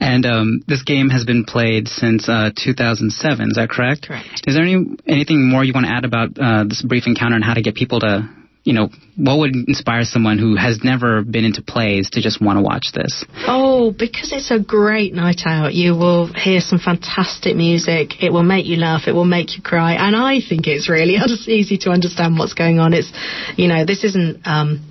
And 0.00 0.26
um, 0.26 0.62
this 0.66 0.82
game 0.82 1.08
has 1.08 1.24
been 1.24 1.44
played 1.44 1.88
since 1.88 2.28
uh, 2.28 2.50
2007. 2.56 3.48
Is 3.48 3.56
that 3.56 3.68
correct? 3.70 4.06
Correct. 4.06 4.42
Is 4.46 4.54
there 4.54 4.62
any 4.62 4.96
anything 5.06 5.48
more 5.48 5.64
you 5.64 5.72
want 5.72 5.86
to 5.86 5.92
add 5.92 6.04
about 6.04 6.30
uh, 6.38 6.64
this 6.64 6.82
brief 6.82 7.04
encounter 7.06 7.36
and 7.36 7.44
how 7.44 7.54
to 7.54 7.62
get 7.62 7.74
people 7.74 8.00
to 8.00 8.28
you 8.64 8.72
know, 8.72 8.90
what 9.16 9.38
would 9.38 9.54
inspire 9.54 10.04
someone 10.04 10.38
who 10.38 10.54
has 10.54 10.84
never 10.84 11.22
been 11.22 11.44
into 11.44 11.62
plays 11.62 12.10
to 12.10 12.22
just 12.22 12.40
want 12.40 12.58
to 12.58 12.62
watch 12.62 12.92
this? 12.94 13.24
Oh, 13.46 13.90
because 13.90 14.32
it's 14.32 14.52
a 14.52 14.60
great 14.60 15.12
night 15.12 15.42
out. 15.44 15.74
You 15.74 15.96
will 15.96 16.32
hear 16.32 16.60
some 16.60 16.78
fantastic 16.78 17.56
music. 17.56 18.22
It 18.22 18.32
will 18.32 18.44
make 18.44 18.66
you 18.66 18.76
laugh. 18.76 19.08
It 19.08 19.14
will 19.14 19.24
make 19.24 19.56
you 19.56 19.62
cry. 19.62 19.94
And 19.94 20.14
I 20.14 20.38
think 20.40 20.68
it's 20.68 20.88
really 20.88 21.14
easy 21.48 21.76
to 21.78 21.90
understand 21.90 22.38
what's 22.38 22.54
going 22.54 22.78
on. 22.78 22.94
It's, 22.94 23.12
you 23.56 23.66
know, 23.66 23.84
this 23.84 24.04
isn't. 24.04 24.46
Um, 24.46 24.88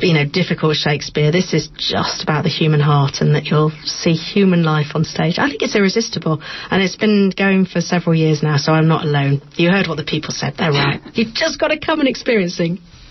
you 0.00 0.14
know, 0.14 0.24
difficult 0.24 0.76
Shakespeare. 0.76 1.30
This 1.30 1.52
is 1.52 1.68
just 1.76 2.22
about 2.22 2.42
the 2.42 2.50
human 2.50 2.80
heart 2.80 3.20
and 3.20 3.34
that 3.34 3.46
you'll 3.46 3.72
see 3.84 4.12
human 4.12 4.62
life 4.62 4.94
on 4.94 5.04
stage. 5.04 5.38
I 5.38 5.48
think 5.48 5.62
it's 5.62 5.76
irresistible. 5.76 6.42
And 6.70 6.82
it's 6.82 6.96
been 6.96 7.32
going 7.36 7.66
for 7.66 7.80
several 7.80 8.14
years 8.14 8.42
now, 8.42 8.56
so 8.56 8.72
I'm 8.72 8.88
not 8.88 9.04
alone. 9.04 9.40
You 9.56 9.70
heard 9.70 9.86
what 9.86 9.96
the 9.96 10.04
people 10.04 10.30
said. 10.30 10.54
They're 10.58 10.72
right. 10.72 11.00
You've 11.14 11.34
just 11.34 11.58
got 11.58 11.68
to 11.68 11.78
come 11.78 12.00
and 12.00 12.08
experience 12.08 12.60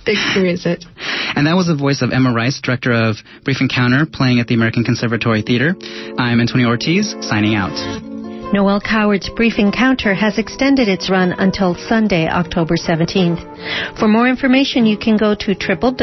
experience 0.06 0.66
it. 0.66 0.86
And 1.36 1.48
that 1.48 1.56
was 1.56 1.68
the 1.68 1.76
voice 1.76 2.02
of 2.02 2.12
Emma 2.12 2.34
Rice, 2.34 2.60
director 2.62 2.92
of 2.92 3.18
Brief 3.44 3.62
Encounter, 3.62 4.06
playing 4.06 4.40
at 4.40 4.48
the 4.48 4.56
American 4.56 4.84
Conservatory 4.84 5.42
Theater. 5.42 5.76
I'm 6.18 6.40
Antonio 6.40 6.68
Ortiz, 6.68 7.16
signing 7.22 7.56
out. 7.56 8.13
Noel 8.54 8.80
Coward's 8.80 9.30
Brief 9.36 9.58
Encounter 9.58 10.14
has 10.14 10.38
extended 10.38 10.88
its 10.88 11.10
run 11.10 11.32
until 11.40 11.74
Sunday, 11.74 12.28
October 12.28 12.76
17th. 12.76 13.98
For 13.98 14.08
more 14.08 14.28
information, 14.28 14.86
you 14.86 14.96
can 14.96 15.18
go 15.18 15.34
to 15.34 15.56
www.act-sf.org. 15.56 15.98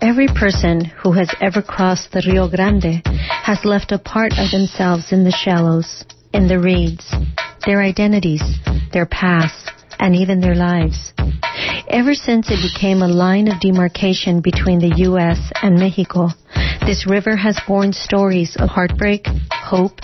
Every 0.00 0.28
person 0.28 0.86
who 0.86 1.12
has 1.12 1.28
ever 1.42 1.60
crossed 1.60 2.12
the 2.12 2.22
Rio 2.26 2.48
Grande 2.48 3.02
has 3.04 3.66
left 3.66 3.92
a 3.92 3.98
part 3.98 4.32
of 4.38 4.50
themselves 4.50 5.12
in 5.12 5.24
the 5.24 5.30
shallows, 5.30 6.06
in 6.32 6.48
the 6.48 6.58
reeds, 6.58 7.12
their 7.66 7.82
identities, 7.82 8.40
their 8.94 9.04
past, 9.04 9.72
and 9.98 10.16
even 10.16 10.40
their 10.40 10.54
lives. 10.54 11.12
Ever 11.92 12.14
since 12.14 12.48
it 12.48 12.62
became 12.62 13.02
a 13.02 13.08
line 13.08 13.48
of 13.48 13.58
demarcation 13.58 14.40
between 14.40 14.78
the 14.78 14.94
U.S. 15.10 15.50
and 15.60 15.74
Mexico, 15.74 16.28
this 16.86 17.04
river 17.04 17.34
has 17.34 17.58
borne 17.66 17.92
stories 17.92 18.56
of 18.60 18.68
heartbreak, 18.68 19.26
hope, 19.50 19.98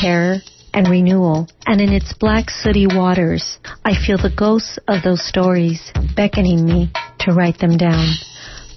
terror, 0.00 0.36
and 0.72 0.88
renewal. 0.88 1.46
And 1.66 1.82
in 1.82 1.92
its 1.92 2.14
black 2.14 2.48
sooty 2.48 2.86
waters, 2.86 3.58
I 3.84 3.92
feel 4.06 4.16
the 4.16 4.34
ghosts 4.34 4.78
of 4.88 5.02
those 5.02 5.22
stories 5.28 5.92
beckoning 6.16 6.64
me 6.64 6.90
to 7.20 7.34
write 7.34 7.58
them 7.58 7.76
down. 7.76 8.14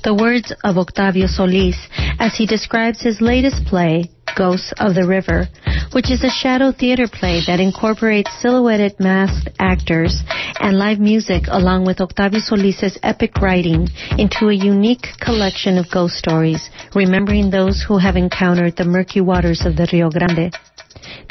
The 0.03 0.15
words 0.15 0.51
of 0.63 0.79
Octavio 0.79 1.27
Solis 1.27 1.77
as 2.20 2.34
he 2.36 2.48
describes 2.48 3.01
his 3.01 3.22
latest 3.22 3.65
play, 3.65 4.10
Ghosts 4.36 4.74
of 4.79 4.96
the 4.96 5.05
River, 5.05 5.48
which 5.91 6.10
is 6.10 6.24
a 6.24 6.29
shadow 6.29 6.72
theater 6.72 7.05
play 7.08 7.43
that 7.46 7.60
incorporates 7.60 8.31
silhouetted 8.41 9.00
masked 9.00 9.50
actors 9.60 10.24
and 10.60 10.79
live 10.79 11.00
music 11.00 11.43
along 11.50 11.86
with 11.86 12.01
Octavio 12.01 12.39
Solis's 12.39 12.98
epic 13.03 13.38
writing 13.41 13.89
into 14.17 14.50
a 14.50 14.55
unique 14.55 15.05
collection 15.20 15.77
of 15.77 15.91
ghost 15.91 16.15
stories, 16.15 16.72
remembering 16.96 17.51
those 17.51 17.84
who 17.88 18.00
have 18.00 18.15
encountered 18.15 18.77
the 18.77 18.86
murky 18.86 19.22
waters 19.22 19.65
of 19.67 19.75
the 19.75 19.88
Rio 19.93 20.10
Grande. 20.10 20.51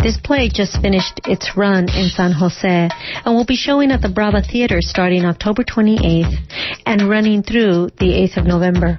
This 0.02 0.18
play 0.22 0.48
just 0.48 0.80
finished 0.80 1.20
its 1.26 1.56
run 1.56 1.88
in 1.90 2.08
San 2.08 2.32
Jose 2.32 2.88
and 3.24 3.34
will 3.34 3.44
be 3.44 3.56
showing 3.56 3.90
at 3.90 4.02
the 4.02 4.08
Brava 4.08 4.42
Theater 4.42 4.78
starting 4.80 5.24
October 5.24 5.62
28th 5.62 6.34
and 6.86 7.08
running 7.08 7.42
through 7.42 7.90
the 7.98 8.12
8th 8.26 8.38
of 8.38 8.46
November. 8.46 8.98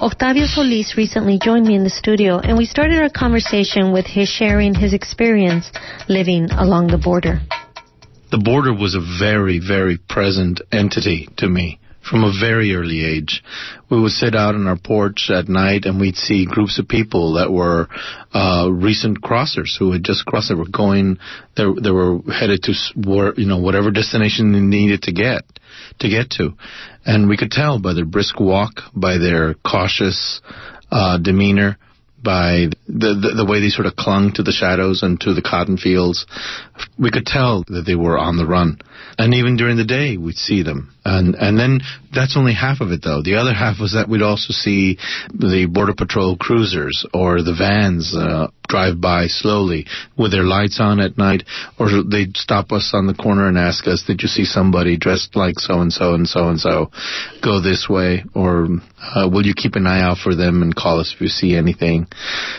Octavio 0.00 0.46
Solis 0.46 0.96
recently 0.96 1.38
joined 1.42 1.66
me 1.66 1.74
in 1.74 1.84
the 1.84 1.90
studio 1.90 2.38
and 2.38 2.58
we 2.58 2.66
started 2.66 2.98
our 2.98 3.10
conversation 3.10 3.92
with 3.92 4.06
his 4.06 4.28
sharing 4.28 4.74
his 4.74 4.92
experience 4.92 5.70
living 6.08 6.50
along 6.50 6.88
the 6.88 6.98
border. 6.98 7.40
The 8.30 8.38
border 8.38 8.74
was 8.74 8.94
a 8.94 9.18
very, 9.18 9.60
very 9.60 9.98
present 9.98 10.60
entity 10.72 11.28
to 11.38 11.48
me 11.48 11.78
from 12.08 12.22
a 12.22 12.32
very 12.38 12.74
early 12.74 13.04
age. 13.04 13.42
We 13.90 14.00
would 14.00 14.12
sit 14.12 14.34
out 14.34 14.54
on 14.54 14.66
our 14.66 14.78
porch 14.78 15.30
at 15.30 15.48
night 15.48 15.84
and 15.84 16.00
we'd 16.00 16.16
see 16.16 16.46
groups 16.46 16.78
of 16.78 16.88
people 16.88 17.34
that 17.34 17.50
were 17.50 17.88
uh, 18.32 18.68
recent 18.70 19.22
crossers 19.22 19.78
who 19.78 19.92
had 19.92 20.04
just 20.04 20.24
crossed. 20.26 20.48
They 20.48 20.54
were 20.54 20.68
going, 20.68 21.18
they, 21.56 21.64
they 21.82 21.90
were 21.90 22.20
headed 22.32 22.62
to 22.64 22.74
you 23.36 23.46
know 23.46 23.58
whatever 23.58 23.90
destination 23.90 24.52
they 24.52 24.60
needed 24.60 25.02
to 25.02 25.12
get 25.12 25.44
to 26.00 26.08
get 26.08 26.30
to, 26.30 26.54
and 27.04 27.28
we 27.28 27.36
could 27.36 27.50
tell 27.50 27.78
by 27.78 27.94
their 27.94 28.04
brisk 28.04 28.38
walk, 28.40 28.80
by 28.94 29.18
their 29.18 29.54
cautious 29.54 30.40
uh, 30.90 31.18
demeanor, 31.18 31.78
by 32.24 32.66
the, 32.88 33.14
the, 33.14 33.34
the 33.36 33.46
way 33.48 33.60
they 33.60 33.68
sort 33.68 33.86
of 33.86 33.94
clung 33.96 34.32
to 34.34 34.42
the 34.42 34.52
shadows 34.52 35.02
and 35.02 35.20
to 35.20 35.34
the 35.34 35.42
cotton 35.42 35.76
fields. 35.76 36.26
We 36.98 37.10
could 37.10 37.26
tell 37.26 37.64
that 37.68 37.84
they 37.86 37.94
were 37.94 38.18
on 38.18 38.36
the 38.36 38.46
run. 38.46 38.80
And 39.18 39.34
even 39.34 39.56
during 39.56 39.76
the 39.76 39.84
day, 39.84 40.16
we'd 40.16 40.34
see 40.34 40.62
them. 40.62 40.94
And 41.04 41.34
and 41.34 41.58
then 41.58 41.80
that's 42.12 42.36
only 42.36 42.54
half 42.54 42.80
of 42.80 42.90
it, 42.90 43.02
though. 43.04 43.22
The 43.22 43.36
other 43.36 43.52
half 43.52 43.78
was 43.78 43.92
that 43.92 44.08
we'd 44.08 44.22
also 44.22 44.52
see 44.52 44.98
the 45.28 45.66
border 45.70 45.92
patrol 45.94 46.36
cruisers 46.36 47.04
or 47.12 47.42
the 47.42 47.54
vans 47.54 48.16
uh, 48.16 48.48
drive 48.68 49.00
by 49.00 49.26
slowly 49.26 49.86
with 50.16 50.32
their 50.32 50.44
lights 50.44 50.80
on 50.80 51.00
at 51.00 51.18
night, 51.18 51.42
or 51.78 51.88
they'd 52.10 52.36
stop 52.36 52.72
us 52.72 52.92
on 52.94 53.06
the 53.06 53.14
corner 53.14 53.46
and 53.46 53.58
ask 53.58 53.86
us, 53.86 54.02
"Did 54.06 54.22
you 54.22 54.28
see 54.28 54.46
somebody 54.46 54.96
dressed 54.96 55.36
like 55.36 55.58
so 55.58 55.80
and 55.80 55.92
so 55.92 56.14
and 56.14 56.26
so 56.26 56.48
and 56.48 56.58
so 56.58 56.90
go 57.42 57.60
this 57.60 57.86
way?" 57.88 58.24
Or 58.34 58.68
uh, 58.98 59.28
will 59.30 59.44
you 59.44 59.54
keep 59.54 59.74
an 59.74 59.86
eye 59.86 60.00
out 60.00 60.18
for 60.18 60.34
them 60.34 60.62
and 60.62 60.74
call 60.74 61.00
us 61.00 61.12
if 61.14 61.20
you 61.20 61.28
see 61.28 61.54
anything? 61.54 62.06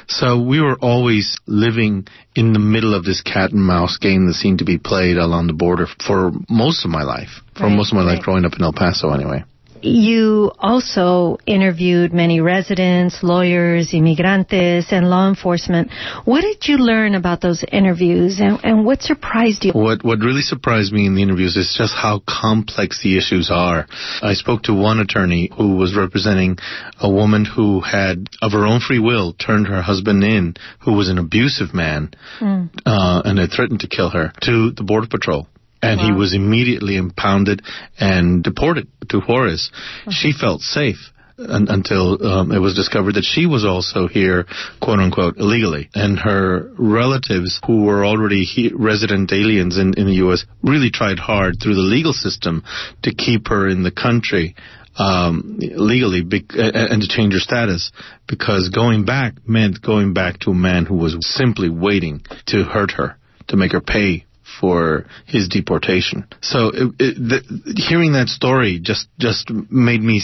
So 0.07 0.41
we 0.41 0.61
were 0.61 0.77
always 0.81 1.37
living 1.47 2.07
in 2.35 2.53
the 2.53 2.59
middle 2.59 2.93
of 2.93 3.03
this 3.05 3.21
cat 3.21 3.51
and 3.51 3.63
mouse 3.63 3.97
game 3.97 4.27
that 4.27 4.33
seemed 4.33 4.59
to 4.59 4.65
be 4.65 4.77
played 4.77 5.17
along 5.17 5.47
the 5.47 5.53
border 5.53 5.87
for 6.05 6.31
most 6.49 6.85
of 6.85 6.91
my 6.91 7.03
life, 7.03 7.41
for 7.55 7.63
Right, 7.63 7.75
most 7.75 7.91
of 7.91 7.97
my 7.97 8.05
right. 8.05 8.15
life 8.15 8.23
growing 8.23 8.45
up 8.45 8.53
in 8.53 8.63
El 8.63 8.73
Paso 8.73 9.11
anyway. 9.11 9.43
You 9.85 10.51
also 10.57 11.37
interviewed 11.45 12.11
many 12.11 12.41
residents, 12.41 13.21
lawyers, 13.21 13.93
immigrantes, 13.93 14.91
and 14.91 15.09
law 15.09 15.29
enforcement. 15.29 15.91
What 16.25 16.41
did 16.41 16.67
you 16.67 16.77
learn 16.77 17.13
about 17.13 17.41
those 17.41 17.63
interviews, 17.71 18.39
and, 18.39 18.59
and 18.63 18.83
what 18.83 19.03
surprised 19.03 19.63
you? 19.63 19.73
What 19.73 20.03
what 20.03 20.19
really 20.19 20.41
surprised 20.41 20.91
me 20.91 21.05
in 21.05 21.13
the 21.13 21.21
interviews 21.21 21.55
is 21.55 21.75
just 21.77 21.93
how 21.93 22.23
complex 22.27 23.03
the 23.03 23.15
issues 23.15 23.51
are. 23.51 23.85
I 24.23 24.33
spoke 24.33 24.63
to 24.63 24.73
one 24.73 24.99
attorney 24.99 25.51
who 25.55 25.75
was 25.75 25.95
representing 25.95 26.57
a 26.99 27.09
woman 27.09 27.45
who 27.45 27.81
had, 27.81 28.27
of 28.41 28.53
her 28.53 28.65
own 28.65 28.79
free 28.79 28.99
will, 28.99 29.33
turned 29.33 29.67
her 29.67 29.83
husband 29.83 30.23
in, 30.23 30.55
who 30.79 30.93
was 30.93 31.09
an 31.09 31.19
abusive 31.19 31.73
man, 31.73 32.11
Mm. 32.39 32.69
uh, 32.85 33.21
and 33.23 33.37
had 33.37 33.51
threatened 33.51 33.81
to 33.81 33.87
kill 33.87 34.09
her, 34.09 34.33
to 34.41 34.71
the 34.71 34.83
Border 34.83 35.07
Patrol. 35.07 35.47
And 35.85 35.99
he 35.99 36.11
was 36.11 36.33
immediately 36.33 36.97
impounded 36.97 37.61
and 37.99 38.43
deported 38.43 38.87
to 39.09 39.19
Juarez. 39.19 39.71
She 40.09 40.31
felt 40.31 40.61
safe 40.61 41.11
un- 41.37 41.67
until 41.69 42.25
um, 42.25 42.51
it 42.51 42.59
was 42.59 42.75
discovered 42.75 43.15
that 43.15 43.23
she 43.23 43.45
was 43.45 43.65
also 43.65 44.07
here, 44.07 44.45
quote 44.81 44.99
unquote, 44.99 45.37
illegally. 45.37 45.89
And 45.93 46.17
her 46.19 46.71
relatives, 46.77 47.59
who 47.65 47.83
were 47.83 48.05
already 48.05 48.43
he- 48.43 48.71
resident 48.73 49.31
aliens 49.31 49.77
in, 49.77 49.93
in 49.97 50.05
the 50.05 50.15
U.S., 50.25 50.45
really 50.63 50.91
tried 50.91 51.19
hard 51.19 51.55
through 51.61 51.75
the 51.75 51.81
legal 51.81 52.13
system 52.13 52.63
to 53.03 53.13
keep 53.13 53.47
her 53.49 53.67
in 53.67 53.83
the 53.83 53.91
country 53.91 54.55
um, 54.97 55.57
legally 55.59 56.21
uh, 56.21 56.71
and 56.73 57.01
to 57.01 57.07
change 57.07 57.33
her 57.33 57.39
status 57.39 57.91
because 58.27 58.69
going 58.69 59.03
back 59.03 59.33
meant 59.45 59.81
going 59.81 60.13
back 60.13 60.39
to 60.39 60.51
a 60.51 60.55
man 60.55 60.85
who 60.85 60.95
was 60.95 61.17
simply 61.19 61.69
waiting 61.69 62.21
to 62.47 62.63
hurt 62.63 62.91
her, 62.91 63.17
to 63.47 63.57
make 63.57 63.73
her 63.73 63.81
pay 63.81 64.24
for 64.59 65.05
his 65.25 65.47
deportation. 65.47 66.27
So 66.41 66.69
it, 66.69 66.95
it, 66.99 67.15
the, 67.17 67.73
hearing 67.87 68.13
that 68.13 68.27
story 68.27 68.79
just 68.81 69.07
just 69.17 69.49
made 69.49 70.01
me 70.01 70.21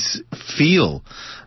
feel 0.57 1.03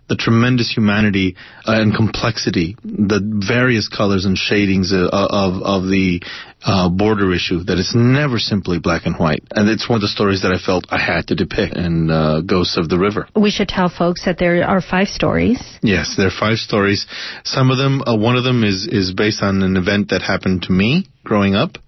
the 0.08 0.16
tremendous 0.16 0.70
humanity 0.74 1.36
uh, 1.66 1.80
and 1.80 1.94
complexity, 1.94 2.76
the 2.82 3.20
various 3.46 3.88
colors 3.88 4.24
and 4.24 4.36
shadings 4.36 4.92
of 4.92 5.08
of, 5.12 5.62
of 5.62 5.82
the 5.84 6.20
uh, 6.62 6.88
border 6.90 7.32
issue. 7.32 7.64
That 7.64 7.78
it's 7.78 7.94
never 7.94 8.38
simply 8.38 8.78
black 8.78 9.06
and 9.06 9.16
white, 9.16 9.42
and 9.50 9.68
it's 9.68 9.88
one 9.88 9.96
of 9.96 10.02
the 10.02 10.08
stories 10.08 10.42
that 10.42 10.52
I 10.52 10.64
felt 10.64 10.86
I 10.90 10.98
had 10.98 11.28
to 11.28 11.34
depict 11.34 11.76
in 11.76 12.10
uh, 12.10 12.42
Ghosts 12.42 12.76
of 12.76 12.88
the 12.88 12.98
River. 12.98 13.28
We 13.34 13.50
should 13.50 13.68
tell 13.68 13.88
folks 13.88 14.24
that 14.26 14.38
there 14.38 14.62
are 14.64 14.82
five 14.82 15.08
stories. 15.08 15.60
Yes, 15.82 16.14
there 16.16 16.28
are 16.28 16.38
five 16.38 16.58
stories. 16.58 17.06
Some 17.44 17.70
of 17.70 17.78
them, 17.78 18.02
uh, 18.06 18.16
one 18.16 18.36
of 18.36 18.44
them 18.44 18.62
is 18.62 18.86
is 18.86 19.12
based 19.14 19.42
on 19.42 19.62
an 19.62 19.76
event 19.76 20.10
that 20.10 20.22
happened 20.22 20.62
to 20.62 20.72
me 20.72 21.06
growing 21.24 21.54
up, 21.54 21.78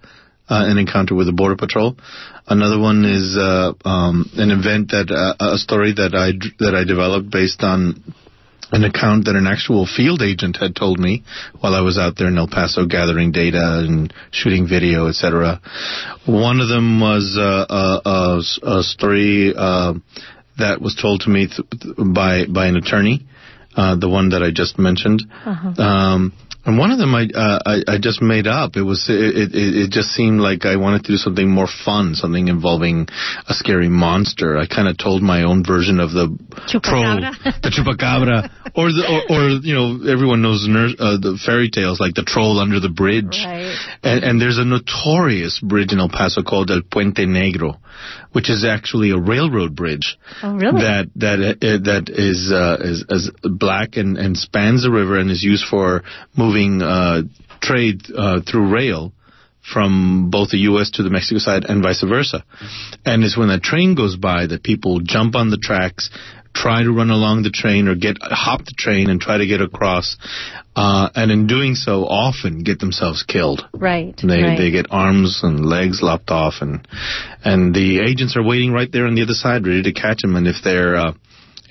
uh, 0.49 0.63
an 0.67 0.77
encounter 0.77 1.15
with 1.15 1.27
the 1.27 1.33
border 1.33 1.55
patrol. 1.55 1.97
Another 2.47 2.79
one 2.79 3.03
is 3.03 3.35
uh, 3.37 3.73
um, 3.83 4.29
an 4.35 4.51
event 4.51 4.91
that 4.91 5.11
uh, 5.11 5.53
a 5.53 5.57
story 5.57 5.93
that 5.93 6.15
I 6.15 6.31
that 6.63 6.75
I 6.75 6.83
developed 6.83 7.29
based 7.29 7.61
on 7.61 8.01
an 8.71 8.83
account 8.83 9.25
that 9.25 9.35
an 9.35 9.47
actual 9.47 9.85
field 9.85 10.21
agent 10.21 10.57
had 10.57 10.75
told 10.75 10.99
me 10.99 11.23
while 11.59 11.73
I 11.73 11.81
was 11.81 11.97
out 11.97 12.17
there 12.17 12.27
in 12.27 12.37
El 12.37 12.47
Paso 12.47 12.85
gathering 12.85 13.31
data 13.31 13.85
and 13.87 14.13
shooting 14.31 14.67
video, 14.67 15.07
etc. 15.07 15.61
One 16.25 16.59
of 16.59 16.67
them 16.67 16.99
was 16.99 17.37
uh, 17.39 17.65
a, 17.69 18.09
a, 18.09 18.79
a 18.79 18.83
story 18.83 19.53
uh, 19.55 19.93
that 20.57 20.81
was 20.81 20.95
told 20.95 21.21
to 21.21 21.29
me 21.29 21.47
th- 21.47 21.95
by 21.97 22.45
by 22.45 22.67
an 22.67 22.75
attorney, 22.75 23.25
uh, 23.75 23.95
the 23.95 24.09
one 24.09 24.29
that 24.29 24.43
I 24.43 24.51
just 24.51 24.77
mentioned. 24.79 25.23
Um, 25.79 26.33
and 26.67 26.77
one 26.77 26.91
of 26.91 26.99
them 26.99 27.15
I, 27.15 27.23
uh, 27.33 27.59
I 27.65 27.93
I 27.93 27.97
just 27.97 28.21
made 28.21 28.45
up. 28.45 28.75
It 28.75 28.81
was 28.81 29.07
it, 29.09 29.55
it 29.55 29.55
it 29.55 29.89
just 29.89 30.09
seemed 30.09 30.41
like 30.41 30.65
I 30.65 30.75
wanted 30.75 31.05
to 31.05 31.13
do 31.13 31.15
something 31.15 31.49
more 31.49 31.67
fun, 31.85 32.13
something 32.13 32.49
involving 32.49 33.07
a 33.47 33.53
scary 33.53 33.87
monster. 33.87 34.57
I 34.57 34.67
kind 34.67 34.89
of 34.89 34.97
told 34.97 35.23
my 35.23 35.43
own 35.43 35.63
version 35.63 36.01
of 36.01 36.11
the 36.11 36.27
troll, 36.67 37.23
Chupacabra. 37.23 37.61
the 37.63 37.71
chupacabra, 37.71 38.51
or 38.75 38.91
the 38.91 39.03
or, 39.07 39.19
or 39.31 39.49
you 39.63 39.73
know 39.73 40.11
everyone 40.11 40.41
knows 40.41 40.67
uh, 40.67 41.15
the 41.15 41.39
fairy 41.43 41.69
tales 41.69 42.01
like 42.01 42.15
the 42.15 42.27
troll 42.27 42.59
under 42.59 42.81
the 42.81 42.89
bridge. 42.89 43.39
And, 44.03 44.23
and 44.23 44.41
there's 44.41 44.57
a 44.57 44.65
notorious 44.65 45.61
bridge 45.63 45.93
in 45.93 45.99
El 45.99 46.09
Paso 46.09 46.43
called 46.43 46.69
El 46.69 46.81
Puente 46.81 47.23
Negro, 47.23 47.79
which 48.37 48.49
is 48.55 48.63
actually 48.63 49.09
a 49.11 49.17
railroad 49.33 49.71
bridge 49.81 50.07
Oh, 50.43 50.53
really? 50.63 50.81
that 50.87 51.05
that 51.23 51.39
uh, 51.39 51.77
that 51.89 52.05
is 52.29 52.39
uh, 52.53 52.77
is, 52.91 52.99
is 53.17 53.31
black 53.65 53.89
and, 54.01 54.11
and 54.23 54.37
spans 54.37 54.83
the 54.83 54.91
river 54.91 55.15
and 55.21 55.31
is 55.31 55.43
used 55.53 55.65
for 55.73 56.03
moving 56.43 56.81
uh, 56.83 57.23
trade 57.67 57.99
uh, 58.15 58.41
through 58.47 58.67
rail 58.79 59.11
from 59.73 60.29
both 60.29 60.49
the 60.51 60.59
U.S. 60.71 60.91
to 60.91 61.03
the 61.03 61.09
Mexico 61.09 61.39
side 61.39 61.63
and 61.65 61.83
vice 61.83 62.03
versa. 62.07 62.39
And 63.05 63.23
it's 63.25 63.37
when 63.37 63.49
a 63.49 63.59
train 63.59 63.95
goes 63.95 64.15
by 64.15 64.47
that 64.47 64.61
people 64.63 64.93
jump 65.01 65.35
on 65.35 65.49
the 65.49 65.57
tracks, 65.69 66.09
try 66.61 66.83
to 66.83 66.91
run 66.91 67.09
along 67.09 67.43
the 67.43 67.49
train 67.49 67.87
or 67.87 67.95
get 67.95 68.17
hop 68.21 68.65
the 68.65 68.73
train 68.77 69.09
and 69.09 69.21
try 69.21 69.37
to 69.37 69.45
get 69.45 69.61
across, 69.61 70.17
uh, 70.75 71.09
and 71.15 71.31
in 71.31 71.47
doing 71.47 71.75
so, 71.75 72.05
often 72.05 72.63
get 72.63 72.79
themselves 72.79 73.23
killed. 73.23 73.61
Right. 73.73 74.15
They 74.21 74.41
right. 74.41 74.57
they 74.57 74.71
get 74.71 74.87
arms 74.89 75.41
and 75.43 75.65
legs 75.65 75.99
lopped 76.01 76.29
off, 76.29 76.55
and 76.61 76.87
and 77.43 77.73
the 77.73 77.99
agents 77.99 78.35
are 78.35 78.43
waiting 78.43 78.71
right 78.71 78.91
there 78.91 79.05
on 79.05 79.15
the 79.15 79.23
other 79.23 79.33
side, 79.33 79.65
ready 79.65 79.83
to 79.83 79.93
catch 79.93 80.21
them. 80.21 80.35
And 80.35 80.47
if 80.47 80.57
they're 80.63 80.95
uh, 80.95 81.13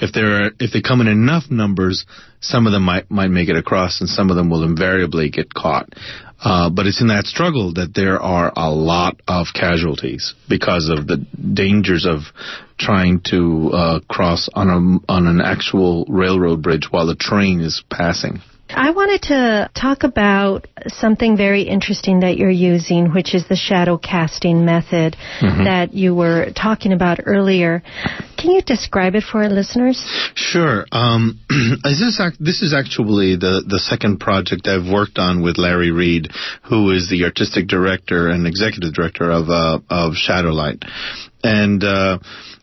if 0.00 0.12
they're 0.12 0.52
if 0.58 0.72
they 0.72 0.80
come 0.80 1.00
in 1.00 1.08
enough 1.08 1.44
numbers, 1.50 2.06
some 2.40 2.66
of 2.66 2.72
them 2.72 2.82
might 2.82 3.10
might 3.10 3.30
make 3.30 3.48
it 3.48 3.56
across, 3.56 4.00
and 4.00 4.08
some 4.08 4.30
of 4.30 4.36
them 4.36 4.50
will 4.50 4.64
invariably 4.64 5.30
get 5.30 5.52
caught. 5.52 5.88
Uh, 6.38 6.68
but 6.68 6.86
it's 6.86 7.00
in 7.00 7.08
that 7.08 7.24
struggle 7.26 7.72
that 7.74 7.94
there 7.94 8.20
are 8.20 8.52
a 8.56 8.70
lot 8.70 9.18
of 9.26 9.46
casualties 9.54 10.34
because 10.48 10.90
of 10.90 11.06
the 11.06 11.16
dangers 11.54 12.04
of 12.04 12.20
trying 12.78 13.20
to 13.30 13.70
uh, 13.72 14.00
cross 14.08 14.48
on 14.52 14.68
a 14.68 15.12
on 15.12 15.26
an 15.26 15.40
actual 15.40 16.04
railroad 16.08 16.62
bridge 16.62 16.88
while 16.90 17.06
the 17.06 17.16
train 17.16 17.60
is 17.60 17.82
passing. 17.90 18.40
I 18.68 18.90
wanted 18.90 19.22
to 19.22 19.70
talk 19.80 20.02
about 20.02 20.66
something 20.88 21.36
very 21.36 21.62
interesting 21.62 22.20
that 22.20 22.36
you're 22.36 22.50
using, 22.50 23.12
which 23.12 23.32
is 23.32 23.46
the 23.48 23.54
shadow 23.54 23.96
casting 23.96 24.64
method 24.64 25.16
Mhm. 25.40 25.64
that 25.64 25.94
you 25.94 26.14
were 26.14 26.50
talking 26.50 26.92
about 26.92 27.20
earlier. 27.24 27.82
Can 28.36 28.50
you 28.50 28.62
describe 28.62 29.14
it 29.14 29.24
for 29.24 29.42
our 29.42 29.48
listeners? 29.48 29.98
Sure. 30.34 30.84
Um, 30.92 31.40
this, 31.84 32.00
is 32.00 32.20
this 32.38 32.62
is 32.62 32.74
actually 32.74 33.36
the, 33.36 33.64
the 33.66 33.78
second 33.78 34.20
project 34.20 34.68
I've 34.68 34.90
worked 34.90 35.18
on 35.18 35.42
with 35.42 35.58
Larry 35.58 35.90
Reed, 35.90 36.28
who 36.64 36.90
is 36.90 37.08
the 37.08 37.24
artistic 37.24 37.66
director 37.66 38.28
and 38.28 38.46
executive 38.46 38.92
director 38.94 39.30
of 39.30 39.48
uh, 39.48 39.80
of 39.88 40.14
Shadowlight, 40.14 40.84
and 41.42 41.82
uh, 41.82 42.18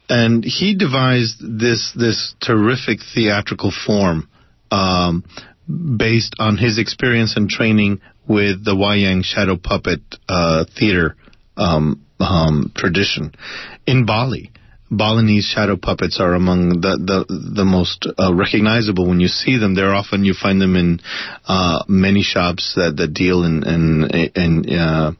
and 0.10 0.44
he 0.44 0.76
devised 0.76 1.40
this 1.42 1.92
this 1.96 2.36
terrific 2.42 3.00
theatrical 3.14 3.72
form. 3.72 4.30
Um, 4.72 5.24
based 5.98 6.36
on 6.40 6.58
his 6.58 6.78
experience 6.78 7.38
and 7.38 7.48
training 7.50 8.02
with 8.28 8.66
the 8.66 8.76
Wayang 8.76 9.24
shadow 9.24 9.56
puppet 9.58 10.02
uh, 10.28 10.66
theater 10.78 11.16
um, 11.58 12.06
um, 12.20 12.72
tradition 12.76 13.34
in 13.86 14.06
Bali. 14.06 14.52
Balinese 14.98 15.46
shadow 15.46 15.78
puppets 15.78 16.20
are 16.20 16.34
among 16.34 16.82
the 16.82 16.98
the, 16.98 17.54
the 17.56 17.66
most 17.66 18.08
uh, 18.18 18.34
recognizable 18.34 19.08
when 19.08 19.20
you 19.20 19.28
see 19.28 19.58
them. 19.58 19.76
They're 19.76 19.94
often 19.94 20.26
you 20.26 20.34
find 20.34 20.62
them 20.62 20.76
in 20.76 21.00
uh, 21.46 21.84
many 21.88 22.22
shops 22.22 22.74
that, 22.76 22.98
that 22.98 23.14
deal 23.14 23.44
in 23.44 23.64
in 23.64 24.32
in, 24.36 24.80
uh, 24.80 25.12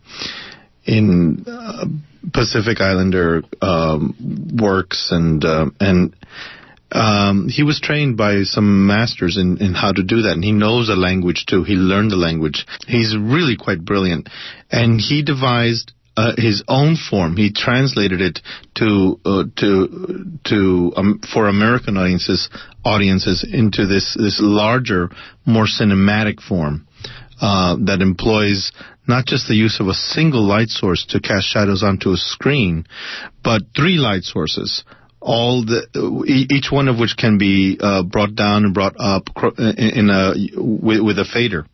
in 0.86 1.46
uh, 1.48 1.86
Pacific 2.34 2.80
Islander 2.82 3.44
um, 3.62 4.58
works 4.60 5.10
and 5.12 5.44
uh, 5.44 5.66
and 5.80 6.16
um, 6.94 7.50
he 7.50 7.64
was 7.64 7.80
trained 7.80 8.18
by 8.18 8.44
some 8.44 8.86
masters 8.86 9.38
in, 9.38 9.58
in 9.58 9.74
how 9.74 9.92
to 9.92 10.04
do 10.04 10.22
that, 10.24 10.34
and 10.34 10.44
he 10.44 10.52
knows 10.52 10.88
the 10.88 10.96
language 10.96 11.46
too. 11.48 11.64
He 11.64 11.74
learned 11.74 12.12
the 12.12 12.16
language. 12.18 12.68
He's 12.88 13.18
really 13.18 13.58
quite 13.58 13.84
brilliant, 13.84 14.30
and 14.72 15.02
he 15.02 15.24
devised 15.24 15.92
uh, 16.16 16.34
his 16.38 16.64
own 16.68 16.96
form. 16.96 17.36
He 17.38 17.52
translated 17.52 18.22
it 18.22 18.40
to 18.76 19.20
uh, 19.26 19.44
to 19.58 20.40
to 20.46 20.94
um, 20.96 21.22
for 21.34 21.48
American 21.48 21.98
audiences 21.98 22.50
audiences 22.86 23.46
into 23.52 23.86
this 23.86 24.16
this 24.20 24.40
larger, 24.42 25.10
more 25.46 25.66
cinematic 25.66 26.42
form 26.42 26.88
uh, 27.42 27.78
that 27.86 28.02
employs 28.02 28.72
not 29.08 29.26
just 29.26 29.48
the 29.48 29.56
use 29.56 29.80
of 29.80 29.88
a 29.88 29.94
single 29.94 30.44
light 30.44 30.70
source 30.70 31.06
to 31.10 31.20
cast 31.20 31.48
shadows 31.48 31.84
onto 31.84 32.12
a 32.12 32.18
screen, 32.18 32.86
but 33.44 33.62
three 33.76 33.98
light 33.98 34.24
sources 34.24 34.84
all 35.24 35.64
the 35.64 35.88
each 36.28 36.72
one 36.72 36.88
of 36.88 37.00
which 37.00 37.16
can 37.18 37.38
be 37.38 37.78
uh, 37.80 38.04
brought 38.04 38.36
down 38.36 38.66
and 38.66 38.74
brought 38.74 38.96
up 39.00 39.30
in 39.58 40.10
a 40.10 40.34
with, 40.56 41.02
with 41.02 41.18
a 41.18 41.26
fader. 41.26 41.66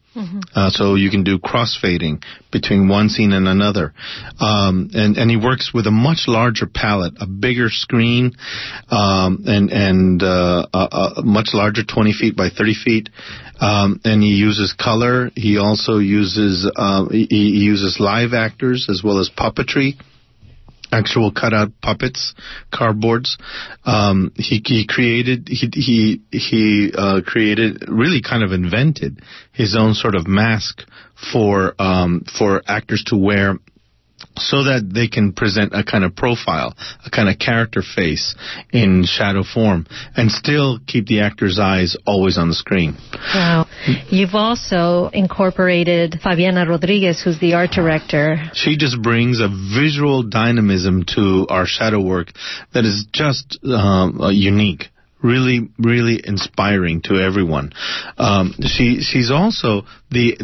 Uh, 0.55 0.69
so 0.69 0.95
you 0.95 1.09
can 1.09 1.23
do 1.23 1.39
crossfading 1.39 2.21
between 2.51 2.89
one 2.89 3.09
scene 3.09 3.31
and 3.31 3.47
another, 3.47 3.93
um, 4.39 4.89
and 4.93 5.17
and 5.17 5.31
he 5.31 5.37
works 5.37 5.71
with 5.73 5.87
a 5.87 5.91
much 5.91 6.25
larger 6.27 6.67
palette, 6.67 7.13
a 7.21 7.27
bigger 7.27 7.69
screen, 7.69 8.33
um, 8.89 9.43
and 9.45 9.69
and 9.71 10.23
uh, 10.23 10.67
a, 10.73 10.77
a 11.17 11.21
much 11.23 11.49
larger 11.53 11.83
20 11.83 12.13
feet 12.13 12.35
by 12.35 12.49
30 12.49 12.73
feet, 12.83 13.09
um, 13.61 14.01
and 14.03 14.21
he 14.21 14.29
uses 14.29 14.73
color. 14.73 15.31
He 15.35 15.57
also 15.57 15.97
uses 15.97 16.69
uh, 16.75 17.07
he, 17.09 17.27
he 17.29 17.63
uses 17.63 17.97
live 17.99 18.33
actors 18.33 18.87
as 18.89 19.01
well 19.03 19.19
as 19.19 19.29
puppetry 19.29 19.93
actual 20.91 21.31
cutout 21.31 21.71
puppets, 21.81 22.33
cardboards. 22.73 23.37
Um, 23.85 24.31
he, 24.35 24.61
he 24.65 24.87
created 24.87 25.47
he 25.47 25.69
he 25.73 26.21
he 26.31 26.91
uh, 26.95 27.21
created 27.25 27.85
really 27.87 28.21
kind 28.21 28.43
of 28.43 28.51
invented 28.51 29.21
his 29.51 29.75
own 29.77 29.93
sort 29.93 30.15
of 30.15 30.27
mask 30.27 30.81
for 31.31 31.73
um, 31.79 32.23
for 32.37 32.61
actors 32.67 33.03
to 33.07 33.17
wear. 33.17 33.57
So 34.37 34.63
that 34.63 34.89
they 34.93 35.07
can 35.07 35.33
present 35.33 35.73
a 35.73 35.83
kind 35.83 36.03
of 36.03 36.15
profile, 36.15 36.75
a 37.05 37.09
kind 37.09 37.29
of 37.29 37.37
character 37.39 37.81
face 37.81 38.35
in 38.71 39.03
shadow 39.05 39.43
form, 39.43 39.85
and 40.15 40.31
still 40.31 40.79
keep 40.87 41.07
the 41.07 41.21
actor's 41.21 41.59
eyes 41.59 41.97
always 42.05 42.37
on 42.37 42.49
the 42.49 42.55
screen. 42.55 42.97
Wow. 43.33 43.67
You've 44.09 44.35
also 44.35 45.09
incorporated 45.13 46.19
Favianna 46.23 46.67
Rodriguez, 46.67 47.21
who's 47.21 47.39
the 47.39 47.53
art 47.53 47.71
director. 47.71 48.37
She 48.53 48.77
just 48.77 49.01
brings 49.01 49.39
a 49.39 49.47
visual 49.47 50.23
dynamism 50.23 51.03
to 51.15 51.47
our 51.49 51.65
shadow 51.65 52.01
work 52.01 52.29
that 52.73 52.85
is 52.85 53.07
just 53.11 53.59
um, 53.63 54.19
unique. 54.31 54.85
Really, 55.21 55.69
really 55.77 56.21
inspiring 56.23 57.01
to 57.03 57.15
everyone. 57.15 57.73
Um, 58.17 58.53
she 58.61 59.01
she's 59.01 59.31
also 59.31 59.81
the 60.09 60.37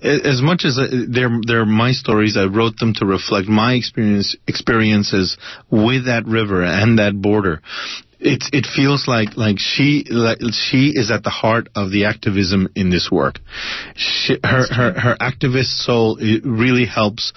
as 0.00 0.40
much 0.40 0.64
as 0.64 0.78
uh, 0.78 0.86
they're 1.08 1.40
they're 1.44 1.66
my 1.66 1.90
stories. 1.90 2.36
I 2.36 2.44
wrote 2.44 2.76
them 2.78 2.94
to 2.98 3.04
reflect 3.06 3.48
my 3.48 3.74
experience 3.74 4.36
experiences 4.46 5.36
with 5.70 6.06
that 6.06 6.24
river 6.26 6.62
and 6.62 7.00
that 7.00 7.20
border 7.20 7.62
it 8.20 8.44
it 8.52 8.66
feels 8.66 9.08
like 9.08 9.36
like 9.36 9.58
she 9.58 10.04
like 10.10 10.38
she 10.52 10.92
is 10.94 11.10
at 11.10 11.24
the 11.24 11.30
heart 11.30 11.68
of 11.74 11.90
the 11.90 12.04
activism 12.04 12.68
in 12.74 12.90
this 12.90 13.08
work. 13.10 13.38
She, 13.96 14.36
her 14.44 14.66
her 14.72 14.92
her 14.92 15.16
activist 15.20 15.84
soul 15.84 16.18
really 16.44 16.84
helps 16.84 17.32